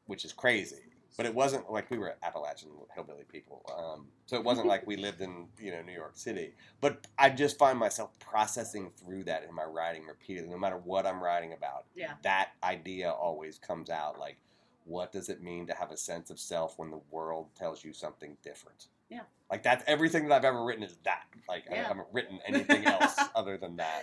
[0.06, 0.82] which is crazy.
[1.16, 4.96] But it wasn't like we were Appalachian hillbilly people, um, so it wasn't like we
[4.96, 6.56] lived in you know New York City.
[6.80, 11.06] But I just find myself processing through that in my writing repeatedly, no matter what
[11.06, 11.86] I'm writing about.
[11.94, 12.14] Yeah.
[12.22, 14.18] That idea always comes out.
[14.18, 14.38] Like,
[14.84, 17.92] what does it mean to have a sense of self when the world tells you
[17.92, 18.86] something different?
[19.08, 19.20] Yeah.
[19.50, 21.24] Like that's everything that I've ever written is that.
[21.48, 21.88] Like I Yeah.
[21.88, 24.02] haven't written anything else other than that.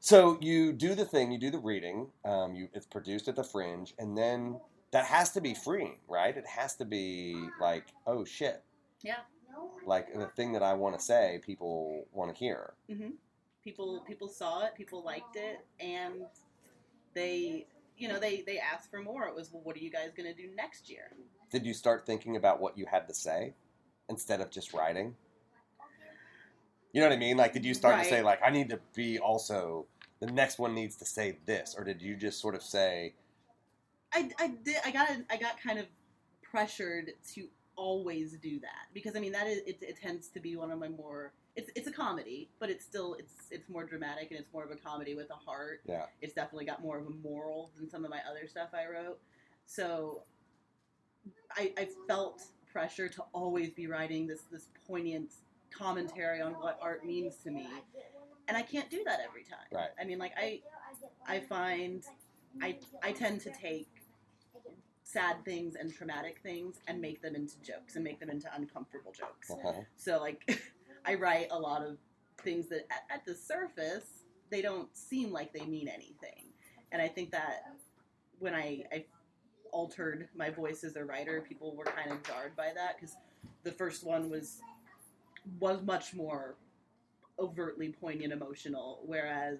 [0.00, 2.08] So you do the thing, you do the reading.
[2.24, 4.60] Um, you it's produced at the Fringe, and then
[4.92, 6.36] that has to be freeing, right?
[6.36, 8.62] It has to be like, oh shit,
[9.02, 9.16] Yeah.
[9.84, 12.74] like the thing that I want to say, people want to hear.
[12.88, 13.10] hmm
[13.64, 16.26] People people saw it, people liked it, and
[17.14, 17.66] they
[17.96, 19.26] you know they they asked for more.
[19.26, 21.12] It was well, what are you guys going to do next year?
[21.50, 23.54] Did you start thinking about what you had to say
[24.08, 25.14] instead of just writing?
[26.92, 27.36] You know what I mean?
[27.36, 29.86] Like, did you start to say like, I need to be also
[30.20, 33.14] the next one needs to say this, or did you just sort of say,
[34.12, 35.86] I, I did I got I got kind of
[36.42, 40.56] pressured to always do that because I mean that is it, it tends to be
[40.56, 44.30] one of my more it's it's a comedy but it's still it's it's more dramatic
[44.30, 47.06] and it's more of a comedy with a heart yeah, it's definitely got more of
[47.06, 49.18] a moral than some of my other stuff I wrote.
[49.66, 50.22] So
[51.56, 52.42] I, I felt
[52.72, 55.32] pressure to always be writing this this poignant
[55.70, 57.68] commentary on what art means to me,
[58.48, 59.66] and I can't do that every time.
[59.72, 59.90] Right.
[60.00, 60.60] I mean, like I
[61.26, 62.04] I find
[62.62, 63.88] I I tend to take
[65.02, 69.12] sad things and traumatic things and make them into jokes and make them into uncomfortable
[69.12, 69.50] jokes.
[69.50, 69.72] uh-huh.
[69.96, 70.60] So like
[71.06, 71.96] I write a lot of
[72.42, 74.04] things that at, at the surface
[74.50, 76.44] they don't seem like they mean anything.
[76.92, 77.64] And I think that
[78.38, 79.04] when I, I
[79.72, 83.16] altered my voice as a writer, people were kind of jarred by that because
[83.64, 84.60] the first one was
[85.60, 86.56] was much more
[87.38, 89.58] overtly poignant emotional, whereas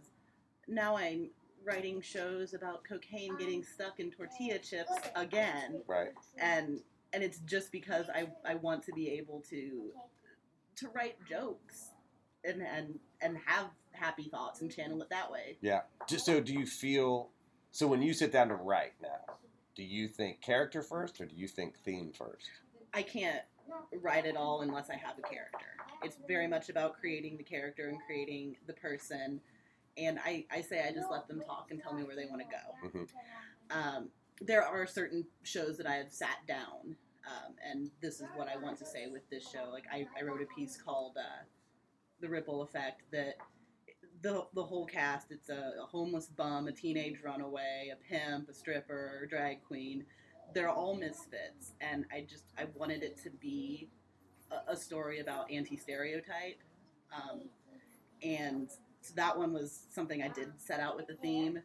[0.67, 1.31] now I'm
[1.65, 6.81] writing shows about cocaine getting stuck in tortilla chips again right, and
[7.13, 9.91] and it's just because I, I want to be able to
[10.77, 11.91] to write jokes
[12.45, 15.57] and and and have happy thoughts and channel it that way.
[15.61, 15.81] yeah.
[16.09, 17.31] Just so, do you feel?
[17.73, 19.35] So when you sit down to write now,
[19.75, 22.49] do you think character first, or do you think theme first?
[22.95, 23.43] I can't
[24.01, 25.67] write at all unless I have a character.
[26.03, 29.41] it's very much about creating the character and creating the person.
[29.99, 32.43] And I, I say I just let them talk and tell me where they want
[32.43, 32.89] to go.
[32.99, 33.09] Mhm.
[33.71, 34.09] Um,
[34.43, 36.97] there are certain shows that I have sat down,
[37.27, 39.69] um, and this is what I want to say with this show.
[39.71, 41.45] Like I, I wrote a piece called uh,
[42.21, 43.37] "The Ripple Effect" that
[44.23, 48.55] the the whole cast it's a, a homeless bum, a teenage runaway, a pimp, a
[48.55, 50.05] stripper, a drag queen.
[50.55, 53.89] They're all misfits, and I just I wanted it to be
[54.51, 56.61] a, a story about anti stereotype,
[57.15, 57.43] um,
[58.23, 58.71] and
[59.01, 61.59] so that one was something I did set out with the theme,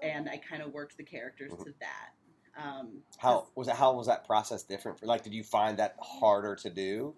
[0.00, 2.10] and I kind of worked the characters to that.
[2.56, 3.76] Um, How was that?
[3.76, 4.98] How was that process different?
[5.00, 7.14] For like, did you find that harder to do?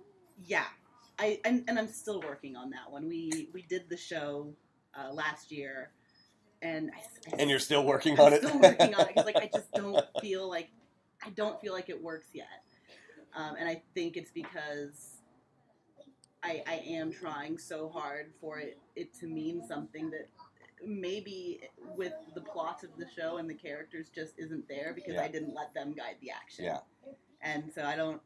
[0.46, 0.64] yeah
[1.18, 4.52] i and, and i'm still working on that one we we did the show
[4.94, 5.88] uh, last year
[6.60, 8.42] and I, I- And you're still working I'm on it.
[8.44, 10.68] still working on it because like i just don't feel like
[11.24, 12.46] i don't feel like it works yet
[13.34, 15.16] um, and i think it's because
[16.42, 20.28] I, I am trying so hard for it, it to mean something that
[20.86, 21.60] maybe
[21.96, 25.22] with the plot of the show and the characters just isn't there because Yeah.
[25.22, 26.78] I didn't let them guide the action yeah.
[27.42, 28.20] and so I don't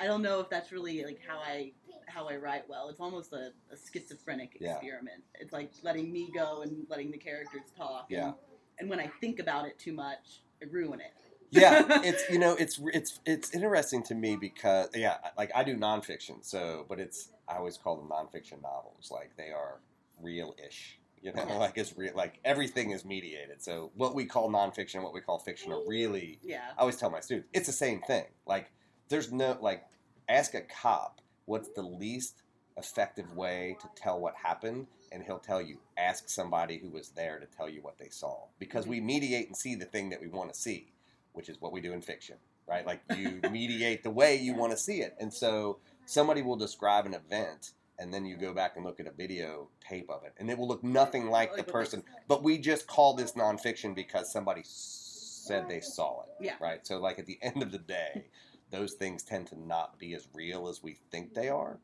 [0.00, 1.72] I don't know if that's really like how I
[2.06, 2.88] how I write well.
[2.88, 4.72] It's almost a, a schizophrenic Yeah.
[4.74, 5.22] experiment.
[5.38, 8.06] It's like letting me go and letting the characters talk.
[8.08, 8.24] Yeah.
[8.26, 8.34] And,
[8.80, 11.12] and when I think about it too much, I ruin it.
[11.50, 15.76] yeah it's you know it's it's it's interesting to me because yeah like i do
[15.76, 19.80] nonfiction so but it's i always call them nonfiction novels like they are
[20.22, 21.56] real-ish you know Yeah.
[21.58, 23.62] like it's real like everything is mediated.
[23.62, 26.70] So what we call nonfiction and what we call fiction are really Yeah.
[26.76, 28.24] i always tell my students it's the same thing.
[28.46, 28.70] Like
[29.08, 29.84] there's no like
[30.28, 32.42] ask a cop what's the least
[32.76, 37.38] effective way to tell what happened and he'll tell you ask somebody who was there
[37.38, 38.46] to tell you what they saw.
[38.58, 39.06] Because we mm-hmm.
[39.06, 40.92] mediate and see the thing that we want to see
[41.32, 42.86] which is what we do in fiction right?
[42.86, 45.14] Like you mediate the way you want to see it.
[45.20, 49.06] And so somebody will describe an event and then you go back and look at
[49.06, 52.02] a video tape of it and it will look nothing like the person.
[52.28, 56.54] but we just call this nonfiction because somebody said they saw it Yeah.
[56.60, 56.84] right?
[56.86, 58.24] So like at the end of the day
[58.70, 61.78] those things tend to not be as real as we think they are.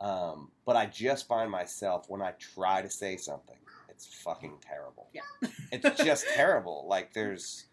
[0.00, 3.56] Um, but i just find myself when i try to say something
[3.88, 5.08] it's fucking terrible.
[5.14, 5.22] Yeah.
[5.72, 6.86] it's just terrible.
[6.88, 7.64] Like there's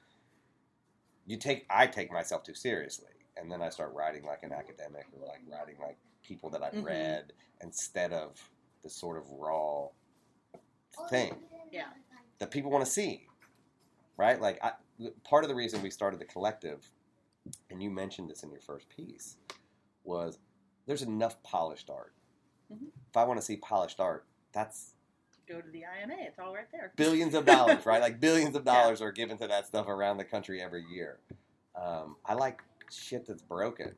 [1.27, 3.07] you take i take myself too seriously
[3.37, 6.73] and then i start writing like an academic or like writing like people that i've
[6.73, 6.85] Mhm.
[6.85, 8.49] read instead of
[8.81, 9.87] the sort of raw
[11.09, 11.91] thing Yeah.
[12.39, 13.27] that people want to see
[14.17, 14.73] right like I,
[15.23, 16.91] part of the reason we started the collective
[17.69, 19.37] and you mentioned this in your first piece
[20.03, 20.39] was
[20.85, 22.13] there's enough polished art
[22.71, 22.87] Mhm.
[23.09, 24.91] if i want to see polished art that's
[25.45, 26.15] Go to the IMA.
[26.19, 26.93] It's all right there.
[26.95, 28.01] billions of dollars, right?
[28.01, 28.75] Like billions of Yeah.
[28.81, 31.19] dollars are given to that stuff around the country every year.
[31.75, 33.93] Um, I like shit that's broken.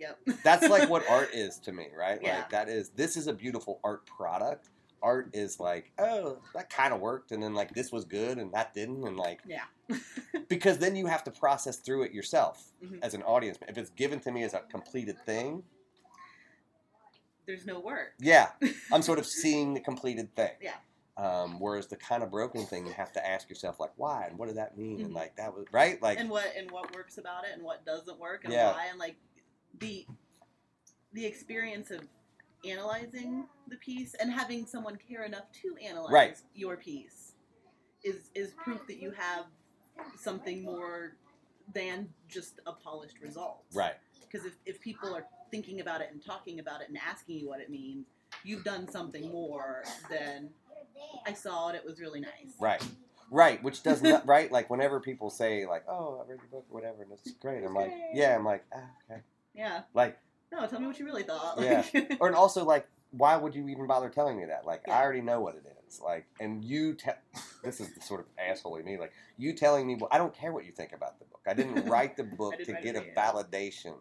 [0.00, 0.18] Yep.
[0.42, 2.18] That's like what art is to me, right?
[2.22, 2.38] Yeah.
[2.38, 4.70] Like that is this is a beautiful art product.
[5.02, 8.52] Art is like, oh, that kind of worked, and then like this was good and
[8.52, 9.64] that didn't, and like Yeah.
[10.48, 12.98] because then you have to process through it yourself Mhm.
[13.02, 13.58] as an audience.
[13.68, 15.62] If it's given to me as a completed thing,
[17.46, 18.12] There's no work.
[18.18, 18.50] yeah,
[18.92, 20.52] I'm sort of seeing the completed thing.
[20.60, 20.74] Yeah.
[21.16, 24.38] Um, whereas the kind of broken thing, you have to ask yourself, like, why and
[24.38, 25.00] what did that mean?
[25.00, 25.16] And Mhm.
[25.16, 28.18] like that was right, like and what and what works about it and what doesn't
[28.18, 28.72] work and Yeah.
[28.72, 29.16] why and like
[29.78, 30.06] the
[31.12, 32.00] the experience of
[32.68, 36.36] analyzing the piece and having someone care enough to analyze Right.
[36.54, 37.32] your piece
[38.04, 39.46] is is proof that you have
[40.18, 41.16] something more
[41.72, 46.24] than just a polished result right, because if, if people are thinking about it and
[46.24, 48.06] talking about it and asking you what it means
[48.44, 50.48] you've done something more than
[51.26, 52.82] i saw it it was really nice right,
[53.30, 53.62] right.
[53.62, 54.50] Which does not right.
[54.50, 57.64] Like whenever people say like, oh, I read your book or whatever, and it's great.
[57.64, 58.78] I'm like, yeah, I'm like, ah,
[59.10, 59.20] okay.
[59.60, 60.18] Yeah Like,
[60.52, 61.84] no tell me what you really thought Yeah.
[62.20, 64.64] Or and also like, why would you even bother telling me that?
[64.66, 64.96] Like, Yeah.
[64.98, 66.00] I already know what it is.
[66.00, 67.16] Like, and you tell.
[67.64, 68.96] this is the sort of asshole me.
[68.96, 71.40] Like, you telling me, well, I don't care what you think about the book.
[71.46, 73.94] I didn't write the book to get a it, validation.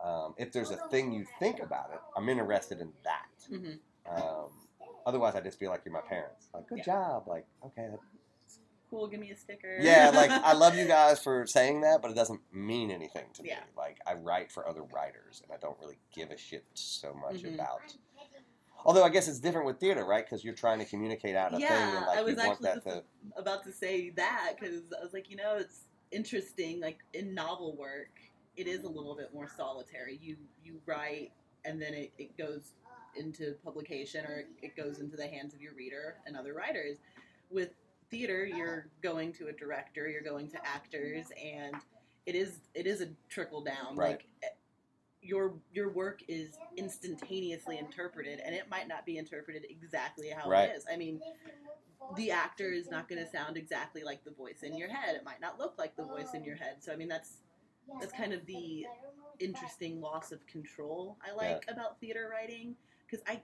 [0.00, 3.36] Um, if there's a thing you think about it, I'm interested in that.
[3.52, 3.78] Mhm.
[4.08, 4.50] Um,
[5.04, 6.48] otherwise, I just feel like you're my parents.
[6.54, 6.84] Like, good Yeah.
[6.84, 7.26] job.
[7.26, 8.00] Like, okay, that-
[8.90, 9.78] cool, give me a sticker.
[9.80, 10.10] yeah.
[10.14, 13.52] Like, I love you guys for saying that, but it doesn't mean anything to me.
[13.76, 17.42] Like, I write for other writers, and I don't really give a shit so much
[17.42, 17.54] Mhm.
[17.54, 17.94] about.
[18.84, 20.24] Although I guess it's different with theater, right?
[20.24, 22.50] Because you're trying to communicate out a thing, Yeah, and like I was you want
[22.64, 23.04] actually that to.
[23.36, 25.80] about to say that because I was like, you know, it's
[26.12, 26.80] interesting.
[26.80, 28.10] Like in novel work,
[28.56, 30.18] it is a little bit more solitary.
[30.22, 31.32] You you write,
[31.64, 32.72] and then it, it goes
[33.16, 36.98] into publication, or it goes into the hands of your reader and other writers.
[37.50, 37.70] With
[38.10, 41.74] theater, you're going to a director, you're going to actors, and
[42.26, 43.96] it is it is a trickle down.
[43.96, 44.10] Right.
[44.10, 44.48] Like eh,
[45.22, 50.70] your your work is instantaneously interpreted, and it might not be interpreted exactly how Right.
[50.70, 50.84] it is.
[50.90, 51.20] I mean,
[52.16, 55.16] the actor is not going to sound exactly like the voice in your head.
[55.16, 56.76] It might not look like the voice in your head.
[56.80, 57.38] So I mean, that's
[58.00, 58.86] that's kind of the
[59.40, 62.74] interesting loss of control I like about theater writing
[63.06, 63.40] because I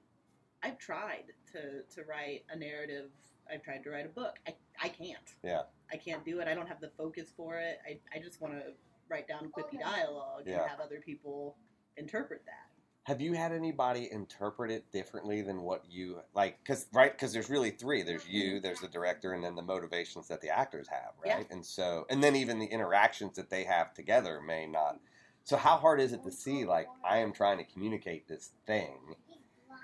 [0.63, 3.11] I've tried to to write a narrative.
[3.53, 4.37] I've tried to write a book.
[4.47, 5.35] I I can't.
[5.43, 5.63] Yeah.
[5.93, 6.49] I can't do it.
[6.49, 7.79] I don't have the focus for it.
[7.87, 8.73] I I just want to
[9.09, 10.63] write down quippy dialogue Yeah.
[10.63, 11.57] and have other people
[11.97, 12.71] interpret that.
[13.05, 16.59] Have you had anybody interpret it differently than what you like?
[16.63, 18.03] Because right, because there's really three.
[18.03, 18.63] There's you, mm-hmm.
[18.63, 21.27] there's the director, and then the motivations that the actors have, right?
[21.27, 21.37] Yeah.
[21.37, 21.47] right?
[21.51, 24.99] And so, and then even the interactions that they have together may not.
[25.45, 28.97] So, how hard is it to see like I am trying to communicate this thing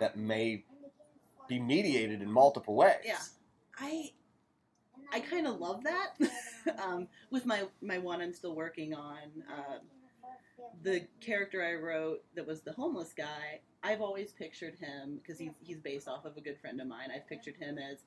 [0.01, 0.65] that may
[1.47, 2.95] be mediated in multiple ways?
[3.05, 3.19] Yeah.
[3.81, 4.11] I
[5.13, 6.17] I kind of love that.
[6.85, 9.19] um, with my my one I'm still working on,
[9.51, 9.79] uh,
[10.83, 13.61] the character I wrote that was the homeless guy.
[13.83, 17.09] I've always pictured him because he's he's based off of a good friend of mine.
[17.15, 17.99] I've pictured him as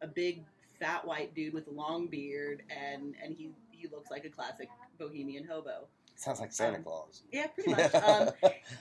[0.00, 0.42] a big
[0.80, 4.68] fat white dude with a long beard, and and he he looks like a classic
[4.98, 5.86] bohemian hobo.
[6.16, 7.22] Sounds like Santa Um, Claus.
[7.32, 7.94] Yeah, pretty much.
[7.94, 8.30] um,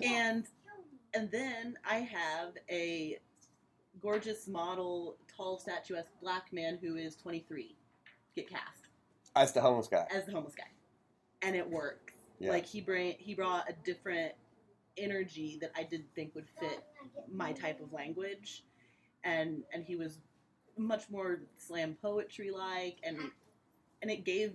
[0.02, 0.46] and
[1.14, 3.20] and then I have a
[4.02, 7.76] gorgeous model, tall, statuesque black man who is 23
[8.36, 8.88] get cast
[9.36, 10.06] as the homeless guy.
[10.14, 10.64] as the homeless guy,
[11.42, 12.14] and it works.
[12.40, 12.52] Yeah.
[12.52, 14.34] Like he bring he brought a different
[14.98, 16.84] energy that I didn't think would fit
[17.32, 18.64] my type of language,
[19.24, 20.20] and and he was
[20.78, 23.18] much more slam poetry like, and
[24.02, 24.54] and it gave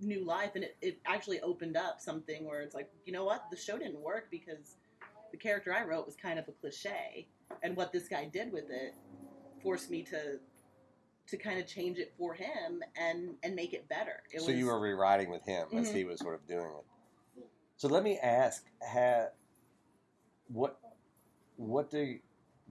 [0.00, 3.44] new life, and it, it actually opened up something where it's like, you know what,
[3.50, 4.76] the show didn't work because
[5.30, 7.28] the character I wrote was kind of a cliche,
[7.62, 8.94] and what this guy did with it
[9.62, 10.38] forced me to
[11.26, 14.22] to kind of change it for him and and make it better.
[14.32, 15.94] It so was, you were rewriting with him as Mhm.
[15.94, 17.44] he was sort of doing it.
[17.76, 19.28] So let me ask: ha,
[20.48, 20.78] what
[21.56, 22.18] what do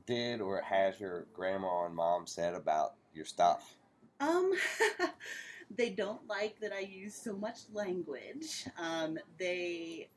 [0.05, 3.75] did or has your grandma and mom said about your stuff?
[4.19, 4.51] Um,
[5.71, 8.65] they don't like that I use so much language.
[8.77, 10.09] Um, they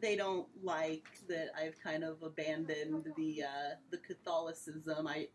[0.00, 5.06] they don't like that I've kind of abandoned the uh, the Catholicism.
[5.06, 5.28] I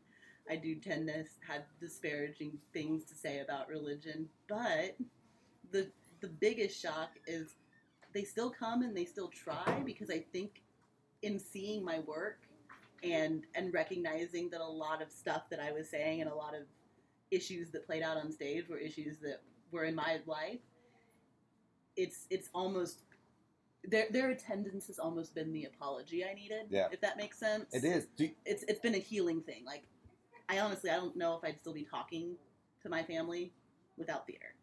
[0.49, 4.95] I do tend to have disparaging things to say about religion, but
[5.71, 5.91] the
[6.21, 7.55] the biggest shock is
[8.13, 10.61] they still come and they still try because I think
[11.21, 12.39] in seeing my work
[13.03, 16.55] and and recognizing that a lot of stuff that I was saying and a lot
[16.55, 16.63] of
[17.31, 19.41] issues that played out on stage were issues that
[19.71, 20.59] were in my life.
[21.97, 23.01] It's it's almost
[23.89, 26.65] their their attendance has almost been the apology I needed.
[26.69, 26.87] Yeah.
[26.91, 27.73] If that makes sense.
[27.73, 28.07] It is.
[28.17, 29.63] Do, It's it's been a healing thing.
[29.65, 29.83] Like
[30.49, 32.35] I honestly I don't know if I'd still be talking
[32.83, 33.51] to my family
[33.97, 34.53] without theater.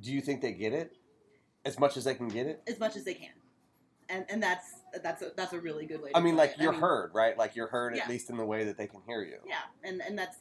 [0.00, 0.96] do you think they get it
[1.64, 2.62] as much as they can get it?
[2.66, 3.30] As much as they can.
[4.08, 4.66] And and that's
[5.02, 6.60] that's a that's a really good way to I mean, like it.
[6.60, 7.36] you're mean, heard, right?
[7.38, 8.02] Like you're heard Yeah.
[8.04, 9.38] at least in the way that they can hear you.
[9.46, 10.36] Yeah, and and that's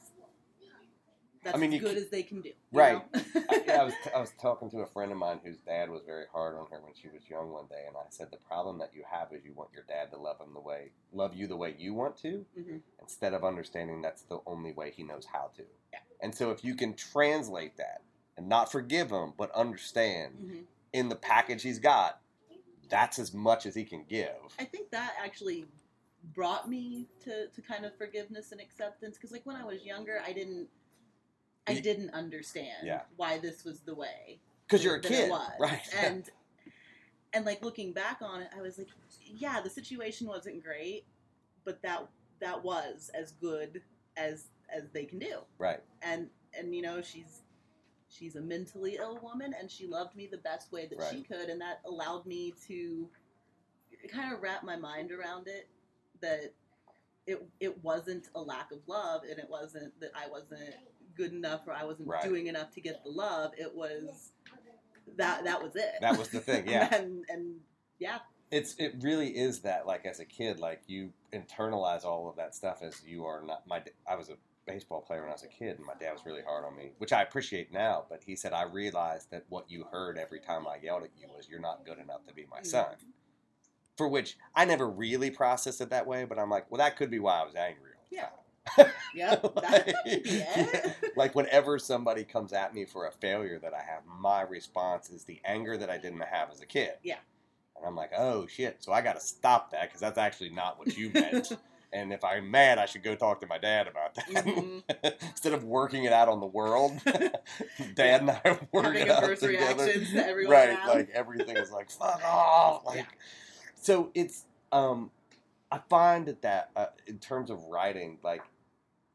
[1.43, 2.51] that's I mean, as good as they can do.
[2.71, 3.01] Right.
[3.49, 6.25] I, I was I was talking to a friend of mine whose dad was very
[6.31, 8.91] hard on her when she was young one day, and I said the problem that
[8.93, 11.55] you have is you want your dad to love him the way love you the
[11.57, 12.81] way you want to, Mhm.
[13.01, 15.63] instead of understanding that's the only way he knows how to.
[15.93, 15.99] Yeah.
[16.21, 18.01] And so if you can translate that
[18.37, 20.65] and not forgive him, but understand Mhm.
[20.93, 22.21] in the package he's got,
[22.89, 24.35] that's as much as he can give.
[24.59, 25.65] I think that actually
[26.35, 30.21] brought me to, to kind of forgiveness and acceptance because like when I was younger
[30.25, 30.67] I didn't
[31.69, 33.03] I You- didn't understand Yeah.
[33.15, 35.51] why this was the way Because you're a kid, was.
[35.59, 35.93] right?
[35.95, 36.29] and
[37.33, 38.87] and like looking back on it I was like
[39.23, 41.05] yeah the situation wasn't great
[41.63, 42.07] but that
[42.39, 43.81] that was as good
[44.17, 45.81] as as they can do right.
[46.01, 47.41] and and you know she's
[48.09, 51.49] she's a mentally ill woman and she loved me the best way that she could
[51.49, 53.07] and that allowed me to
[54.11, 55.67] kind of wrap my mind around it
[56.21, 56.53] that
[57.27, 60.73] it it wasn't a lack of love and it wasn't that I wasn't
[61.19, 62.23] good enough or I wasn't Right.
[62.23, 64.31] doing enough to get the love it was
[65.17, 66.93] that that was it That was the thing, yeah.
[66.95, 67.59] and and
[67.99, 68.19] yeah
[68.51, 72.55] It's it really is that like as a kid, like you internalize all of that
[72.55, 75.47] stuff as you are not my I was a baseball player when I was a
[75.47, 78.05] kid, and my dad was really hard on me, which I appreciate now.
[78.09, 81.27] But he said I realized that what you heard every time I yelled at you
[81.35, 82.65] was "You're not good enough to be my mm.
[82.65, 82.95] son."
[83.97, 87.11] For which I never really processed it that way, but I'm like, well, that could
[87.11, 87.91] be why I was angry.
[87.97, 88.21] All the Yeah.
[88.29, 88.31] time.
[89.15, 90.95] Yep, that, that could be it.
[91.17, 95.23] like whenever somebody comes at me for a failure that I have, my response is
[95.23, 96.91] the anger that I didn't have as a kid.
[97.03, 97.17] Yeah.
[97.75, 98.77] And I'm like, oh shit!
[98.83, 101.51] So I got to stop that because that's actually not what you meant.
[101.93, 104.83] and if I'm mad, I should go talk to my dad about that Mhm.
[105.29, 106.99] instead of working it out on the world.
[107.95, 109.47] dad and I are working having it out together.
[109.83, 110.69] reactions to everyone right?
[110.69, 110.87] around.
[110.89, 112.85] Like everything is like fuck off.
[112.85, 113.07] Like,
[113.75, 115.09] So it's um,
[115.71, 118.43] I find that that uh, in terms of writing, like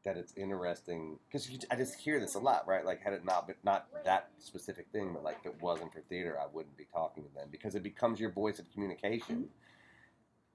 [0.05, 2.85] that it's interesting because I just hear this a lot, right?
[2.85, 5.99] Like had it not been not that specific thing, but like if it wasn't for
[6.01, 9.35] theater, I wouldn't be talking to them because it becomes your voice of communication.
[9.35, 9.45] Mm-hmm.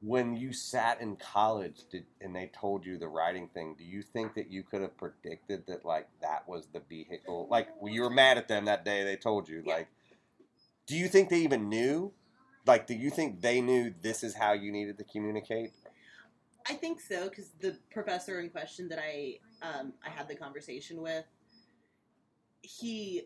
[0.03, 4.01] When you sat in college did, and they told you the writing thing, do you
[4.01, 7.49] think that you could have predicted that like that was the vehicle?
[7.51, 9.75] Like well, you were mad at them that day they told you, Yeah.
[9.75, 9.89] like,
[10.87, 12.13] do you think they even knew?
[12.67, 15.73] Like, do you think they knew this is how you needed to communicate?
[16.69, 21.01] I think so because the professor in question that I um, I had the conversation
[21.03, 21.25] with,
[22.63, 23.23] he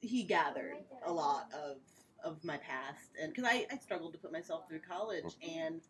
[0.00, 0.76] he gathered
[1.06, 1.78] a lot of
[2.24, 5.80] of my past and because I, I struggled to put myself through college and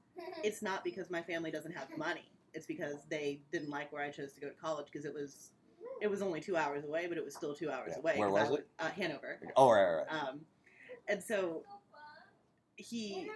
[0.43, 4.11] it's not because my family doesn't have money it's because they didn't like where I
[4.11, 5.51] chose to go to college because it was
[6.03, 7.99] it was only two hours away but it was still two hours Yeah.
[8.01, 8.67] away Where 'cause I was it?
[8.79, 10.29] Uh, Hanover Oh, right, right, right.
[10.29, 10.41] um,
[11.09, 11.63] and so
[12.77, 13.31] he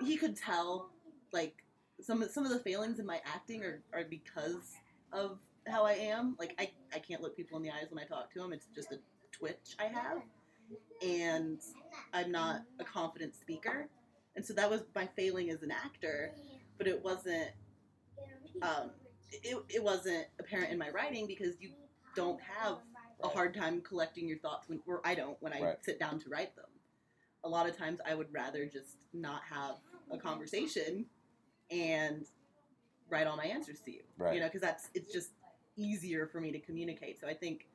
[0.00, 0.90] he could tell
[1.32, 1.61] like
[2.02, 4.74] some of some of the failings in my acting are, are because
[5.12, 5.38] of
[5.68, 6.36] how I am.
[6.38, 8.52] Like I, I can't look people in the eyes when I talk to them.
[8.52, 8.98] It's just a
[9.30, 10.22] twitch I have,
[11.02, 11.58] and
[12.12, 13.88] I'm not a confident speaker.
[14.34, 16.32] And so that was my failing as an actor,
[16.78, 17.50] but it wasn't
[18.62, 18.90] um,
[19.30, 21.70] it, it wasn't apparent in my writing because you
[22.14, 22.78] don't have
[23.22, 25.84] a hard time collecting your thoughts when or I don't when I Right.
[25.84, 26.64] sit down to write them.
[27.44, 29.76] A lot of times I would rather just not have
[30.10, 31.06] a conversation
[31.72, 32.26] and
[33.08, 34.02] write all my answers to you.
[34.18, 34.34] Right.
[34.34, 35.30] You know, because that's it's just
[35.76, 37.20] easier for me to communicate.
[37.20, 37.66] So I think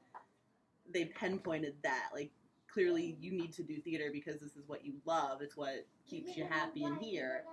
[0.93, 2.31] they pinpointed that like
[2.71, 5.41] clearly you need to do theater because this is what you love.
[5.41, 7.43] It's what keeps you happy in here.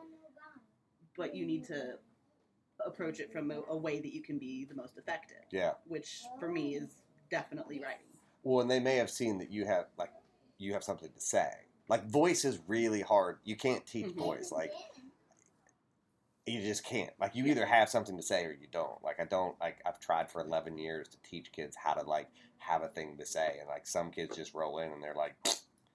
[1.17, 1.95] But you need to
[2.85, 5.75] approach it from a, a way that you can be the most effective, Yeah.
[5.87, 6.89] which for me is
[7.31, 8.07] definitely writing.
[8.43, 10.11] Well, and they may have seen that you have like
[10.59, 11.51] you have something to say.
[11.89, 13.39] Like voice is really hard.
[13.45, 14.17] You can't teach Mhm.
[14.17, 14.51] voice.
[14.53, 14.73] Like
[16.47, 17.11] you just can't.
[17.19, 19.03] Like you either have something to say or you don't.
[19.03, 19.59] Like I don't.
[19.61, 22.29] Like I've tried for eleven years to teach kids how to like
[22.59, 25.35] have a thing to say, and like some kids just roll in and they're like,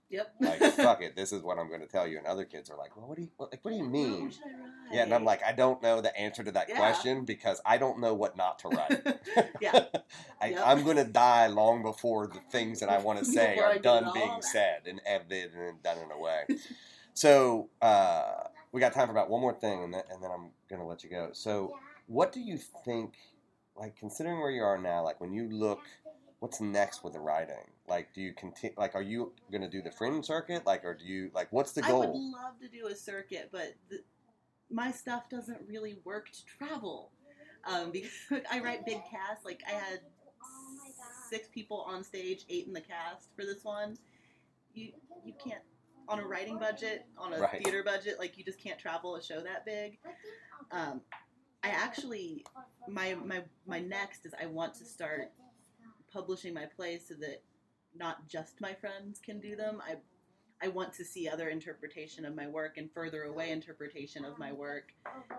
[0.09, 0.33] Yep.
[0.39, 2.77] like fuck it, this is what I'm going to tell you, and other kids are
[2.77, 3.63] like, well, what do you what, like?
[3.63, 4.23] What do you mean?
[4.25, 4.69] What should I write?
[4.91, 6.77] Yeah, and I'm like, I don't know the answer to that Yeah.
[6.77, 9.19] question because I don't know what not to write.
[9.61, 9.85] yeah.
[10.41, 10.63] I, Yep.
[10.65, 14.09] I'm going to die long before the things that I want to say are done
[14.15, 14.43] being that.
[14.45, 16.45] said and edited and done in a way.
[17.13, 20.51] so uh, we got time for about one more thing, and then, and then I'm
[20.69, 21.29] going to let you go.
[21.33, 21.75] So,
[22.07, 23.15] what do you think?
[23.75, 25.79] Like, considering where you are now, like when you look,
[26.39, 27.55] what's next with the writing?
[27.87, 28.75] Like, do you continue?
[28.77, 30.65] Like, are you going to do the fringe circuit?
[30.65, 32.03] Like, or do you like what's the goal?
[32.03, 33.99] I would love to do a circuit, but the,
[34.69, 37.11] my stuff doesn't really work to travel.
[37.65, 38.11] Um, because
[38.51, 39.45] I write big casts.
[39.45, 39.99] Like I had
[41.29, 43.97] six people on stage, eight in the cast for this one.
[44.73, 44.91] You
[45.25, 45.61] you can't
[46.09, 47.61] on a writing budget, on a Right.
[47.63, 49.99] theater budget, like you just can't travel a show that big.
[50.71, 51.01] Um,
[51.63, 52.45] I actually
[52.87, 55.31] my my my next is I want to start
[56.11, 57.43] publishing my plays so that
[57.95, 59.81] not just my friends can do them.
[59.87, 59.97] I
[60.61, 64.51] I want to see other interpretation of my work and further away interpretation of my
[64.51, 64.93] work,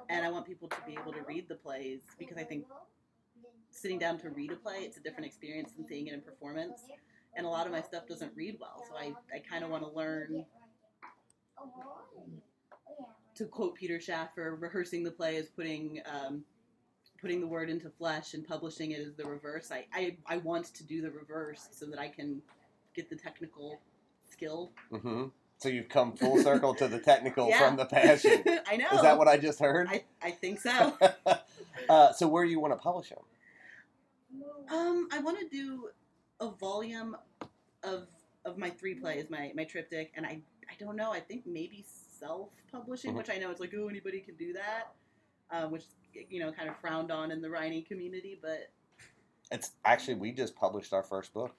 [0.09, 2.65] and I want people to be able to read the plays because I think
[3.73, 6.83] sitting down to read a play it's a different experience than seeing it in performance.
[7.37, 9.85] And a lot of my stuff doesn't read well, so I, I kind of want
[9.85, 10.45] to learn
[13.37, 16.45] to quote Peter Shaffer, rehearsing the play is putting um,
[17.21, 19.71] putting the word into flesh and publishing it is the reverse.
[19.71, 22.43] I, I, I want to do the reverse so that I can
[22.95, 23.81] get the technical
[24.31, 24.71] skill.
[24.91, 25.25] hmm
[25.59, 27.59] So you've come full circle to the technical Yeah.
[27.59, 28.43] from the passion.
[28.67, 28.87] I know.
[28.93, 29.89] Is that what I just heard?
[29.89, 30.97] I, I think so.
[31.89, 33.19] uh, so where do you want to publish them?
[34.71, 35.89] Um, I want to do
[36.41, 37.17] a volume
[37.83, 38.07] of
[38.45, 40.41] of my three plays, my my triptych, and I
[40.71, 41.13] I don't know.
[41.13, 41.85] I think maybe
[42.19, 43.17] self publishing, Mhm.
[43.17, 44.95] which I know it's like oh anybody can do that,
[45.51, 48.71] uh, which you know kind of frowned on in the writing community, but
[49.51, 51.55] It's actually we just published our first book.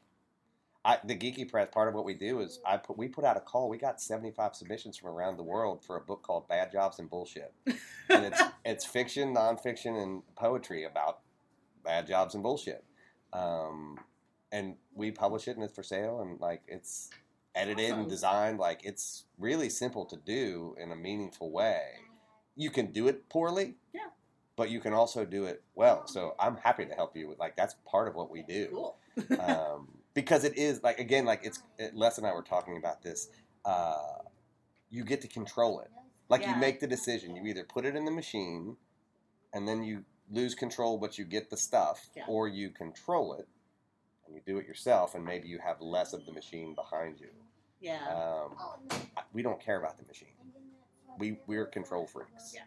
[0.84, 1.68] I, the Geeky Press.
[1.72, 3.70] Part of what we do is I put we put out a call.
[3.70, 6.98] We got seventy five submissions from around the world for a book called Bad Jobs
[7.00, 11.20] and Bullshit, and it's it's fiction, nonfiction, and poetry about
[11.84, 12.84] bad jobs and bullshit.
[13.34, 14.00] Um,
[14.52, 17.10] and we publish it and it's for sale and like it's
[17.56, 21.82] edited and designed like it's really simple to do in a meaningful way.
[22.56, 24.08] You can do it poorly, Yeah.
[24.56, 26.08] but you can also do it well.
[26.08, 28.98] So I'm happy to help you with like that's part of what we do cool.
[29.40, 33.02] um, because it is like again like it's it, Les and I were talking about
[33.02, 33.30] this.
[33.66, 34.20] Uh,
[34.90, 35.90] you get to control it.
[36.30, 37.36] Like you make the decision.
[37.36, 38.78] You either put it in the machine,
[39.54, 42.24] and then you lose control, but you get the stuff, Yeah.
[42.28, 43.48] or you control it
[44.32, 47.30] and you do it yourself, and maybe you have less of the machine behind you.
[47.80, 48.08] yeah.
[48.08, 48.56] Um,
[49.18, 50.28] I- we don't care about the machine.
[51.18, 52.54] we we're control freaks.
[52.56, 52.62] Yeah.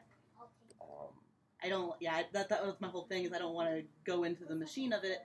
[0.82, 1.08] Um,
[1.62, 1.94] I don't.
[2.00, 3.24] Yeah, that that was my whole thing.
[3.24, 5.18] Is I don't want to go into the machine of it.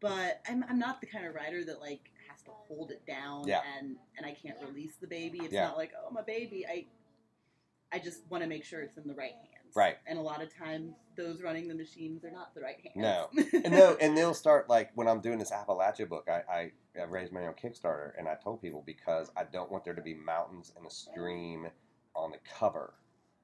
[0.00, 3.46] But I'm I'm not the kind of rider that like has to hold it down
[3.46, 3.62] Yeah.
[3.78, 5.38] and and I can't release the baby.
[5.38, 5.68] It's Yeah.
[5.68, 6.66] not like oh my baby.
[6.66, 6.86] I
[7.92, 9.51] I just want to make sure it's in the right hands.
[9.74, 9.96] Right.
[10.06, 12.96] And a lot of times those running the machines are not the right hands.
[12.96, 13.28] No.
[13.64, 16.28] and no, and they'll start like when I'm doing this Appalachia book.
[16.28, 19.84] I, I I raised money on Kickstarter, and I told people because I don't want
[19.84, 21.68] there to be mountains and a stream
[22.14, 22.94] on the cover.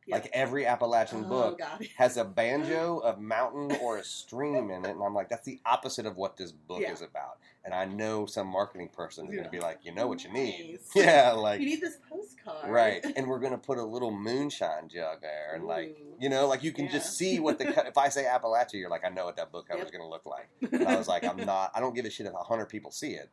[0.09, 0.23] Yep.
[0.23, 1.61] Like every Appalachian oh, book
[1.97, 5.61] has a banjo, a mountain, or a stream in it, and I'm like, that's the
[5.67, 6.93] opposite of what this book Yeah.
[6.93, 7.39] is about.
[7.65, 10.33] And I know some marketing person is going to be like, you know what you
[10.33, 10.91] need, Nice.
[10.95, 12.71] yeah, like you need this postcard.
[12.71, 16.17] right, and we're going to put a little moonshine jug there, and like Ooh.
[16.19, 16.93] you know, like you can Yeah.
[16.93, 19.69] just see what the if I say Appalachia, you're like, I know what that book
[19.69, 20.49] cover is going to look like.
[20.73, 21.71] And I was like, I'm not.
[21.75, 23.29] I don't give a shit if hundred people see it.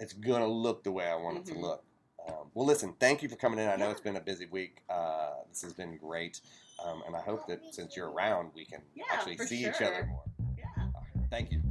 [0.00, 1.60] It's gonna look the way I want it to Mhm.
[1.62, 1.84] look.
[2.28, 2.94] Um, well, listen.
[2.98, 3.68] Thank you for coming in.
[3.68, 3.92] I know Yeah.
[3.92, 4.82] it's been a busy week.
[4.88, 6.40] Uh, this has been great,
[6.84, 10.06] um, and I hope that since you're around, we can Yeah, actually see each other
[10.06, 10.22] more.
[10.58, 10.64] yeah.
[10.76, 11.30] Right.
[11.30, 11.62] Thank you.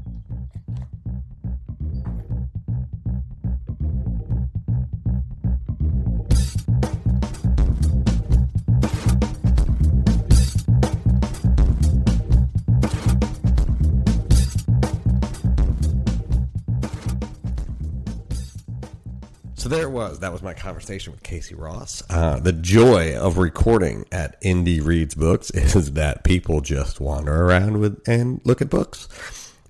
[19.66, 20.20] So there it was.
[20.20, 22.04] That was my conversation with Casey Ross.
[22.08, 27.80] Uh, the joy of recording at Indy Reads Books is that people just wander around
[27.80, 29.08] with and look at books,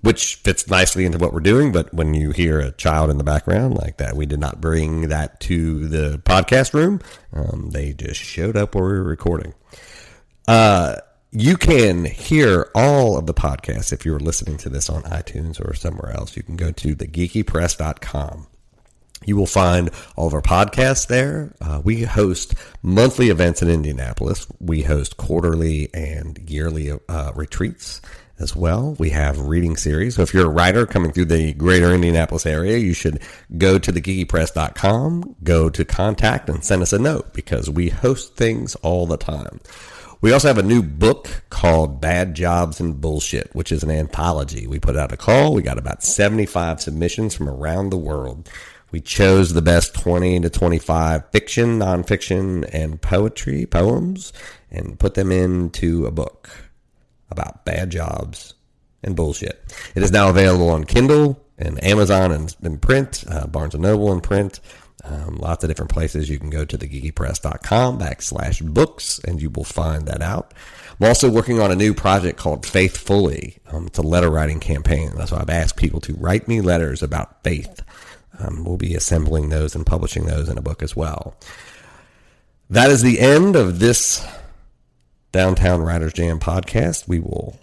[0.02, 1.72] which fits nicely into what we're doing.
[1.72, 5.08] But when you hear a child in the background like that, we did not bring
[5.08, 7.00] that to the podcast room.
[7.32, 9.54] Um, they just showed up where we were recording.
[10.46, 10.96] Uh,
[11.32, 15.72] you can hear all of the podcasts if you're listening to this on iTunes or
[15.72, 16.36] somewhere else.
[16.36, 18.48] You can go to thegeekypress.com.
[19.24, 21.54] You will find all of our podcasts there.
[21.60, 24.46] Uh, we host monthly events in Indianapolis.
[24.60, 28.00] We host quarterly and yearly uh, retreats
[28.38, 28.94] as well.
[28.98, 30.16] We have reading series.
[30.16, 33.20] So if you're a writer coming through the greater Indianapolis area, you should
[33.56, 38.74] go to thegeekypress.com, go to contact and send us a note because we host things
[38.76, 39.60] all the time.
[40.20, 44.66] We also have a new book called Bad Jobs and Bullshit, which is an anthology.
[44.66, 45.54] We put out a call.
[45.54, 48.48] We got about 75 submissions from around the world.
[48.96, 54.32] We chose the best 20 to 25 fiction, nonfiction, and poetry, poems,
[54.70, 56.48] and put them into a book
[57.30, 58.54] about bad jobs
[59.02, 59.62] and bullshit.
[59.94, 64.10] It is now available on Kindle and Amazon and in print, uh, Barnes and Noble
[64.14, 64.60] in print,
[65.04, 66.30] um, lots of different places.
[66.30, 70.54] You can go to thegeekypress.com backslash books and you will find that out.
[70.98, 73.58] I'm also working on a new project called Faithfully.
[73.66, 75.12] Um, it's a letter writing campaign.
[75.14, 77.82] That's why I've asked people to write me letters about faith.
[78.38, 81.36] Um, we'll be assembling those and publishing those in a book as well.
[82.68, 84.26] That is the end of this
[85.32, 87.06] Downtown Writers Jam podcast.
[87.06, 87.58] We will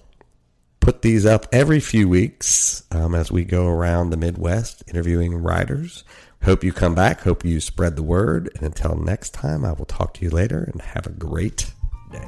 [0.80, 6.04] put these up every few weeks um, as we go around the Midwest interviewing writers.
[6.44, 7.22] Hope you come back.
[7.22, 8.50] Hope you spread the word.
[8.56, 11.72] And until next time, I will talk to you later and have a great
[12.12, 12.28] day.